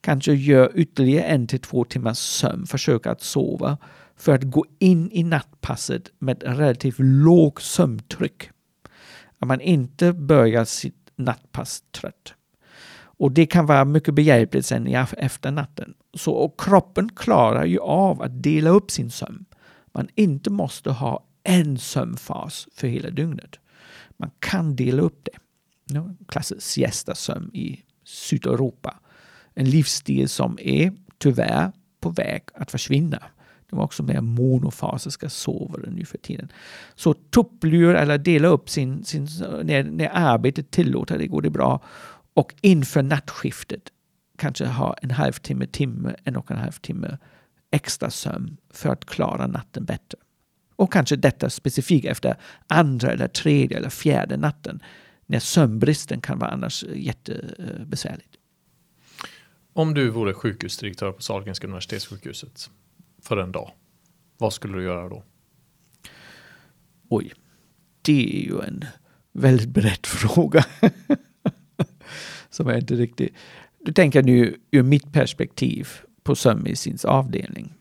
kanske 0.00 0.34
gör 0.34 0.72
ytterligare 0.74 1.24
en 1.24 1.46
till 1.46 1.60
två 1.60 1.84
timmars 1.84 2.18
sömn, 2.18 2.66
försöka 2.66 3.10
att 3.10 3.22
sova 3.22 3.78
för 4.16 4.34
att 4.34 4.42
gå 4.42 4.64
in 4.78 5.10
i 5.12 5.22
nattpasset 5.22 6.12
med 6.18 6.42
relativt 6.42 6.98
lågt 6.98 7.62
sömntryck. 7.62 8.50
Att 9.38 9.48
man 9.48 9.60
inte 9.60 10.12
börjar 10.12 10.64
sitt 10.64 11.10
nattpass 11.16 11.82
trött. 11.90 12.34
Och 13.18 13.32
det 13.32 13.46
kan 13.46 13.66
vara 13.66 13.84
mycket 13.84 14.14
behjälpligt 14.14 14.66
sen 14.66 14.86
efter 15.18 15.50
natten. 15.50 15.94
Så 16.14 16.32
och 16.32 16.60
kroppen 16.60 17.08
klarar 17.16 17.64
ju 17.64 17.78
av 17.78 18.22
att 18.22 18.42
dela 18.42 18.70
upp 18.70 18.90
sin 18.90 19.10
sömn. 19.10 19.44
Man 19.92 20.08
inte 20.14 20.50
måste 20.50 20.90
ha 20.90 21.26
en 21.42 21.78
sömnfas 21.78 22.68
för 22.74 22.88
hela 22.88 23.10
dygnet. 23.10 23.58
Man 24.16 24.30
kan 24.38 24.76
dela 24.76 25.02
upp 25.02 25.24
det 25.24 25.38
no, 25.90 26.16
klassisk 26.28 26.62
siestasömn 26.62 27.50
i 27.54 27.82
Sydeuropa. 28.04 29.00
En 29.54 29.70
livsstil 29.70 30.28
som 30.28 30.58
är 30.62 30.92
tyvärr 31.18 31.72
på 32.00 32.10
väg 32.10 32.42
att 32.54 32.70
försvinna. 32.70 33.22
De 33.70 33.78
är 33.78 33.82
också 33.82 34.02
mer 34.02 34.20
monofasiska 34.20 35.28
sovare 35.28 35.90
nu 35.90 36.04
för 36.04 36.18
tiden. 36.18 36.52
Så 36.94 37.14
tupplur 37.14 37.94
eller 37.94 38.18
dela 38.18 38.48
upp 38.48 38.70
sin, 38.70 39.04
sin 39.04 39.28
när, 39.64 39.82
när 39.84 40.10
arbetet 40.12 40.70
tillåter 40.70 41.18
det 41.18 41.26
går 41.26 41.42
det 41.42 41.50
bra. 41.50 41.82
Och 42.34 42.54
inför 42.60 43.02
nattskiftet 43.02 43.82
kanske 44.38 44.66
ha 44.66 44.94
en 45.02 45.10
halvtimme, 45.10 45.66
timme, 45.66 46.14
en 46.24 46.36
och 46.36 46.50
en 46.50 46.56
halv 46.56 46.72
timme 46.72 47.18
extra 47.70 48.10
sömn 48.10 48.56
för 48.70 48.88
att 48.88 49.04
klara 49.04 49.46
natten 49.46 49.84
bättre. 49.84 50.18
Och 50.76 50.92
kanske 50.92 51.16
detta 51.16 51.50
specifikt 51.50 52.06
efter 52.06 52.36
andra 52.66 53.12
eller 53.12 53.28
tredje 53.28 53.76
eller 53.76 53.90
fjärde 53.90 54.36
natten 54.36 54.80
när 55.26 55.38
sömnbristen 55.38 56.20
kan 56.20 56.38
vara 56.38 56.50
annars 56.50 56.84
jättebesvärligt. 56.84 58.36
Om 59.72 59.94
du 59.94 60.10
vore 60.10 60.34
sjukhusdirektör 60.34 61.12
på 61.12 61.22
Sahlgrenska 61.22 61.66
universitetssjukhuset 61.66 62.70
för 63.22 63.36
en 63.36 63.52
dag, 63.52 63.70
vad 64.38 64.52
skulle 64.52 64.76
du 64.76 64.82
göra 64.82 65.08
då? 65.08 65.24
Oj, 67.08 67.32
det 68.02 68.40
är 68.40 68.44
ju 68.44 68.60
en 68.60 68.84
väldigt 69.32 69.68
bred 69.68 70.06
fråga. 70.06 70.64
Som 72.50 72.68
jag 72.68 72.78
inte 72.78 72.94
riktigt... 72.94 73.34
Du 73.78 73.92
tänker 73.92 74.22
nu 74.22 74.56
ur 74.70 74.82
mitt 74.82 75.12
perspektiv 75.12 75.88
på 76.22 76.34
sömnmedicinsk 76.34 77.04
avdelning. 77.04 77.74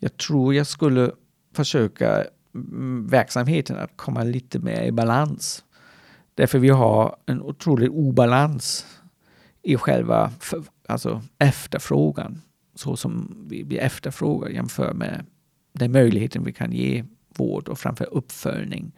Jag 0.00 0.16
tror 0.16 0.54
jag 0.54 0.66
skulle 0.66 1.12
försöka 1.52 2.24
mm, 2.54 3.06
verksamheten 3.06 3.76
att 3.76 3.96
komma 3.96 4.22
lite 4.22 4.58
mer 4.58 4.82
i 4.82 4.92
balans. 4.92 5.64
Därför 6.34 6.58
vi 6.58 6.68
har 6.68 7.16
en 7.26 7.42
otrolig 7.42 7.92
obalans 7.92 8.86
i 9.62 9.76
själva 9.76 10.30
för, 10.40 10.62
alltså 10.88 11.22
efterfrågan. 11.38 12.40
Så 12.74 12.96
som 12.96 13.44
vi, 13.48 13.62
vi 13.62 13.78
efterfrågar 13.78 14.48
jämfört 14.48 14.96
med 14.96 15.26
den 15.72 15.92
möjligheten 15.92 16.44
vi 16.44 16.52
kan 16.52 16.72
ge 16.72 17.04
vård 17.36 17.68
och 17.68 17.78
framför 17.78 18.08
uppföljning. 18.14 18.92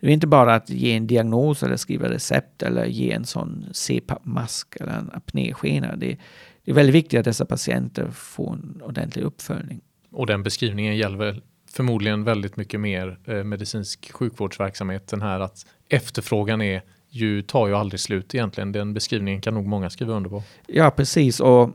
Det 0.00 0.06
är 0.06 0.10
inte 0.10 0.26
bara 0.26 0.54
att 0.54 0.70
ge 0.70 0.92
en 0.96 1.06
diagnos 1.06 1.62
eller 1.62 1.76
skriva 1.76 2.10
recept 2.10 2.62
eller 2.62 2.84
ge 2.84 3.12
en 3.12 3.24
sån 3.24 3.66
CPAP-mask 3.72 4.76
eller 4.80 4.92
en 4.92 5.10
apnéskena. 5.12 5.96
Det, 5.96 6.18
det 6.64 6.70
är 6.70 6.74
väldigt 6.74 6.94
viktigt 6.94 7.18
att 7.18 7.24
dessa 7.24 7.44
patienter 7.44 8.10
får 8.10 8.52
en 8.52 8.82
ordentlig 8.82 9.22
uppföljning. 9.22 9.80
Och 10.10 10.26
den 10.26 10.42
beskrivningen 10.42 10.96
gäller 10.96 11.42
förmodligen 11.70 12.24
väldigt 12.24 12.56
mycket 12.56 12.80
mer 12.80 13.18
eh, 13.24 13.44
medicinsk 13.44 14.12
sjukvårdsverksamhet. 14.12 15.08
Den 15.08 15.22
här 15.22 15.40
att 15.40 15.66
efterfrågan 15.88 16.62
är 16.62 16.82
ju, 17.10 17.42
tar 17.42 17.68
ju 17.68 17.74
aldrig 17.74 18.00
slut 18.00 18.34
egentligen. 18.34 18.72
Den 18.72 18.94
beskrivningen 18.94 19.40
kan 19.40 19.54
nog 19.54 19.66
många 19.66 19.90
skriva 19.90 20.14
under 20.14 20.30
på. 20.30 20.42
Ja, 20.66 20.90
precis. 20.90 21.40
Och 21.40 21.70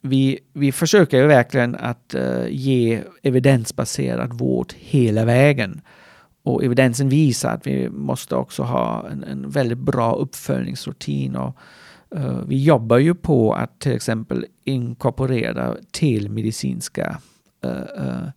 vi, 0.00 0.38
vi 0.52 0.72
försöker 0.72 1.18
ju 1.18 1.26
verkligen 1.26 1.74
att 1.74 2.14
uh, 2.14 2.46
ge 2.48 3.02
evidensbaserad 3.22 4.32
vård 4.32 4.72
hela 4.76 5.24
vägen. 5.24 5.80
Och 6.42 6.64
evidensen 6.64 7.08
visar 7.08 7.54
att 7.54 7.66
vi 7.66 7.88
måste 7.88 8.36
också 8.36 8.62
ha 8.62 9.08
en, 9.10 9.24
en 9.24 9.50
väldigt 9.50 9.78
bra 9.78 10.14
uppföljningsrutin. 10.14 11.36
Och, 11.36 11.56
uh, 12.16 12.42
vi 12.46 12.64
jobbar 12.64 12.98
ju 12.98 13.14
på 13.14 13.54
att 13.54 13.80
till 13.80 13.92
exempel 13.92 14.46
inkorporera 14.64 15.76
till 15.90 16.30
medicinska 16.30 17.18
uh, 17.64 18.28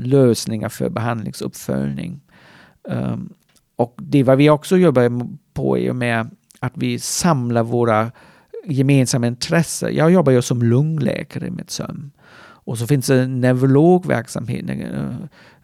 lösningar 0.00 0.68
för 0.68 0.88
behandlingsuppföljning. 0.88 2.20
Um, 2.82 3.34
och 3.76 3.94
det 4.02 4.22
vad 4.22 4.38
vi 4.38 4.50
också 4.50 4.76
jobbar 4.76 5.28
på 5.54 5.78
är 5.78 5.82
ju 5.82 5.92
med 5.92 6.30
att 6.60 6.72
vi 6.74 6.98
samlar 6.98 7.62
våra 7.62 8.12
gemensamma 8.66 9.26
intressen. 9.26 9.94
Jag 9.94 10.10
jobbar 10.10 10.32
ju 10.32 10.42
som 10.42 10.62
lungläkare 10.62 11.50
med 11.50 11.70
sömn. 11.70 12.10
Och 12.66 12.78
så 12.78 12.86
finns 12.86 13.06
det 13.06 13.22
en 13.22 13.40
neurologverksamhet, 13.40 14.70
uh, 14.70 14.76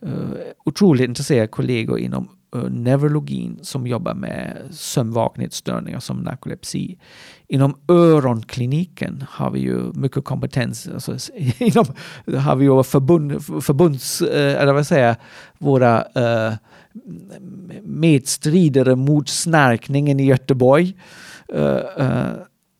uh, 0.03 0.33
otroligt 0.65 1.09
intresserade 1.09 1.47
kollegor 1.47 1.99
inom 1.99 2.29
Eh, 2.55 2.71
neurologin 2.71 3.59
som 3.63 3.87
jobbar 3.87 4.15
med 4.15 4.57
sömnvakenhetsstörningar 4.71 6.01
som 6.01 6.17
narkolepsi. 6.17 6.99
Inom 7.49 7.75
öronkliniken 7.89 9.25
har 9.29 9.51
vi 9.51 9.61
ju 9.61 9.93
mycket 9.93 10.25
kompetens. 10.25 10.89
Alltså, 10.89 11.17
inom, 11.59 11.85
har 12.39 12.57
vi 12.57 12.65
ju 12.65 12.83
förbund, 12.83 13.45
förbunds, 13.65 14.23
eh, 14.23 14.63
eller 14.63 14.73
vad 14.73 14.87
säger 14.87 15.17
våra 15.59 16.05
eh, 16.15 16.55
medstridare 17.83 18.97
mot 18.97 19.29
snarkningen 19.29 20.21
i 20.21 20.27
Göteborg. 20.27 20.95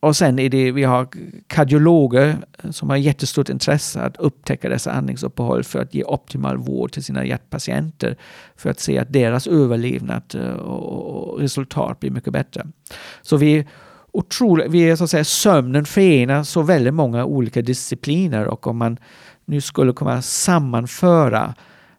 Och 0.01 0.17
sen 0.17 0.39
är 0.39 0.49
det, 0.49 0.73
vi 0.73 0.85
har 0.85 1.09
kardiologer 1.47 2.37
som 2.71 2.91
har 2.91 2.97
jättestort 2.97 3.49
intresse 3.49 4.01
att 4.01 4.17
upptäcka 4.17 4.69
dessa 4.69 4.93
andningsuppehåll 4.93 5.65
för 5.65 5.79
att 5.79 5.95
ge 5.95 6.05
optimal 6.05 6.57
vård 6.57 6.93
till 6.93 7.05
sina 7.05 7.25
hjärtpatienter. 7.25 8.17
För 8.57 8.71
att 8.71 8.81
se 8.81 8.99
att 8.99 9.13
deras 9.13 9.47
överlevnad 9.47 10.35
eh, 10.35 10.53
och 10.53 11.41
resultat 11.41 12.01
blir 12.01 12.11
mycket 12.11 12.33
bättre. 12.33 12.67
Så 13.23 13.37
vi 13.37 13.67
otroligt, 14.13 14.71
vi 14.71 14.91
är 14.91 14.97
så 14.97 15.05
att 15.05 15.11
säga 15.11 15.25
sömnen 15.25 15.85
förenar 15.85 16.43
så 16.43 16.63
väldigt 16.63 16.95
många 16.95 17.25
olika 17.25 17.63
discipliner 17.63 18.47
och 18.47 18.67
om 18.67 18.77
man 18.77 18.99
nu 19.45 19.61
skulle 19.61 19.93
kunna 19.93 20.23
sammanföra 20.23 21.55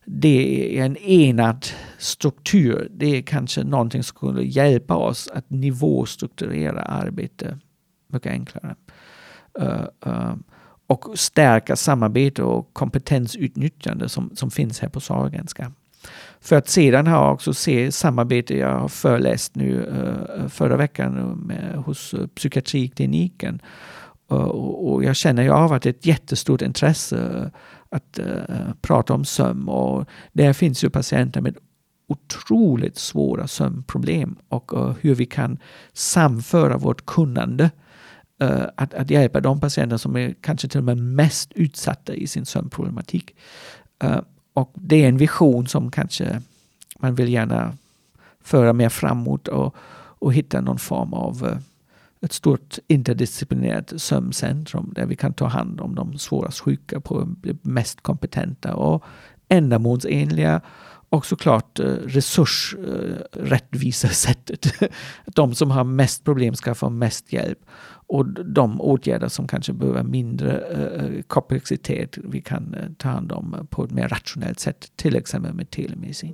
det 0.06 0.44
i 0.44 0.78
en 0.78 0.98
enad 0.98 1.66
struktur, 1.98 2.88
det 2.92 3.18
är 3.18 3.22
kanske 3.22 3.64
någonting 3.64 4.04
som 4.04 4.16
skulle 4.16 4.44
hjälpa 4.44 4.96
oss 4.96 5.30
att 5.34 5.50
nivåstrukturera 5.50 6.82
arbete 6.82 7.58
mycket 8.13 8.32
enklare. 8.32 8.76
Uh, 9.60 9.86
uh, 10.08 10.36
och 10.88 11.06
stärka 11.15 11.76
samarbete 11.76 12.43
och 12.43 12.74
kompetensutnyttjande 12.74 14.10
som, 14.10 14.32
som 14.36 14.52
finns 14.52 14.80
här 14.80 14.89
på 14.89 15.00
Sahlgrenska. 15.00 15.71
För 16.39 16.56
att 16.56 16.69
sedan 16.69 17.08
har 17.08 17.24
jag 17.24 17.34
också 17.34 17.54
se 17.54 17.91
samarbete, 17.91 18.58
jag 18.58 18.80
har 18.80 18.88
föreläst 18.88 19.56
nu 19.56 19.86
uh, 19.86 20.47
förra 20.47 20.78
veckan 20.78 21.13
med, 21.47 21.76
hos 21.76 22.15
psykiatrikliniken 22.36 23.62
och, 24.28 24.91
och 24.91 25.04
jag 25.04 25.15
känner 25.15 25.43
ju 25.43 25.50
av 25.50 25.74
att 25.74 25.82
det 25.82 25.89
är 25.89 25.93
ett 25.93 26.06
jättestort 26.06 26.62
intresse 26.62 27.52
att 27.89 28.19
prata 28.82 29.13
om 29.13 29.26
sömn 29.26 29.67
och 29.67 30.06
där 30.34 30.54
finns 30.54 30.84
ju 30.84 30.89
patienter 30.89 31.41
med 31.41 31.58
otroligt 32.12 32.97
svåra 32.97 33.47
sömnproblem 33.47 34.36
och 34.50 34.95
hur 35.02 35.15
vi 35.15 35.26
kan 35.26 35.58
samföra 35.93 36.78
vårt 36.78 37.06
kunnande 37.06 37.71
Eh, 38.42 38.66
att, 38.76 38.94
att 38.94 39.10
hjälpa 39.10 39.40
de 39.40 39.60
patienter 39.60 39.98
som 39.98 40.16
är 40.16 40.36
kanske 40.42 40.68
till 40.68 40.78
och 40.78 40.84
med 40.84 40.98
mest 40.98 41.52
utsatta 41.52 42.14
i 42.14 42.28
sin 42.28 42.46
sömnproblematik. 42.46 43.36
Uh, 44.04 44.20
och 44.54 44.72
det 44.74 45.04
är 45.04 45.08
en 45.08 45.18
vision 45.18 45.68
som 45.68 45.92
kanske 45.92 46.42
man 47.00 47.16
vill 47.16 47.30
gärna 47.30 47.78
föra 48.44 48.74
mer 48.74 48.90
framåt 48.90 49.48
och, 49.48 49.76
och 49.94 50.34
hitta 50.34 50.62
någon 50.62 50.80
form 50.80 51.14
av 51.14 51.48
eh, 51.48 51.58
ett 52.22 52.34
stort 52.34 52.78
interdisciplinärt 52.88 53.94
sömncentrum 54.02 54.94
där 54.96 55.06
vi 55.06 55.16
kan 55.16 55.34
ta 55.34 55.46
hand 55.46 55.82
om 55.82 55.96
de 55.96 56.18
svårast 56.18 56.60
sjuka 56.60 57.00
på 57.00 57.28
det 57.42 57.66
mest 57.66 58.02
kompetenta 58.02 58.76
och 58.76 59.04
ändamålsenliga 59.50 60.62
och 61.12 61.26
såklart 61.26 61.80
eh, 61.80 61.86
resursrättvisa 61.86 64.08
eh, 64.08 64.12
sättet. 64.12 64.74
De 65.26 65.56
som 65.56 65.71
har 65.71 65.84
mest 65.84 66.24
problem 66.24 66.56
ska 66.56 66.76
få 66.76 66.89
mest 66.89 67.34
hjälp 67.34 67.60
och 68.08 68.45
de 68.45 68.82
åtgärder 68.82 69.28
som 69.28 69.47
kanske 69.47 69.74
behöver 69.74 70.04
mindre 70.04 70.60
eh, 70.60 71.21
komplexitet 71.21 72.17
vi 72.17 72.41
kan 72.41 72.76
ta 72.97 73.10
hand 73.10 73.32
om 73.32 73.67
på 73.69 73.84
ett 73.84 73.91
mer 73.91 74.08
rationellt 74.08 74.60
sätt, 74.60 74.91
till 74.95 75.15
exempel 75.15 75.54
med 75.54 75.69
telemedicin. 75.69 76.34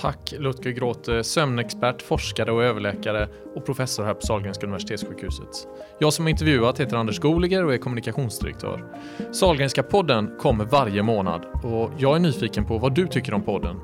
Tack 0.00 0.34
Lutger 0.38 0.70
Gråte, 0.70 1.16
eh, 1.16 1.22
sömnexpert, 1.22 2.02
forskare 2.02 2.52
och 2.52 2.64
överläkare 2.64 3.28
och 3.54 3.66
professor 3.66 4.04
här 4.04 4.14
på 4.14 4.20
Sahlgrenska 4.20 4.66
Universitetssjukhuset. 4.66 5.68
Jag 5.98 6.12
som 6.12 6.28
intervjuat 6.28 6.80
heter 6.80 6.96
Anders 6.96 7.18
Goliger 7.18 7.64
och 7.64 7.74
är 7.74 7.78
kommunikationsdirektör. 7.78 8.84
Sahlgrenska 9.32 9.82
podden 9.82 10.30
kommer 10.38 10.64
varje 10.64 11.02
månad 11.02 11.44
och 11.64 11.90
jag 11.98 12.16
är 12.16 12.20
nyfiken 12.20 12.64
på 12.64 12.78
vad 12.78 12.94
du 12.94 13.06
tycker 13.06 13.34
om 13.34 13.42
podden. 13.42 13.76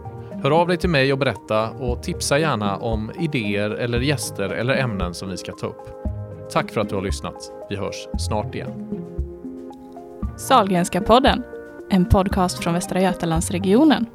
Hör 0.42 0.50
av 0.50 0.68
dig 0.68 0.77
till 0.77 0.90
mig 0.90 1.12
och 1.12 1.18
berätta 1.18 1.70
och 1.70 2.03
tipsa 2.03 2.38
gärna 2.38 2.77
om 2.77 3.12
idéer 3.20 3.70
eller 3.70 4.00
gäster 4.00 4.48
eller 4.48 4.74
ämnen 4.74 5.14
som 5.14 5.31
vi 5.31 5.37
ska 5.37 5.53
ta 5.53 5.66
upp. 5.66 5.88
Tack 6.50 6.70
för 6.70 6.81
att 6.81 6.88
du 6.88 6.94
har 6.94 7.03
lyssnat. 7.03 7.53
Vi 7.70 7.77
hörs 7.77 8.09
snart 8.18 8.55
igen. 8.55 8.88
Sahlgrenska 10.37 11.00
podden, 11.00 11.42
en 11.90 12.05
podcast 12.05 12.59
från 12.59 12.74
Västra 12.74 13.00
Götalandsregionen 13.00 14.07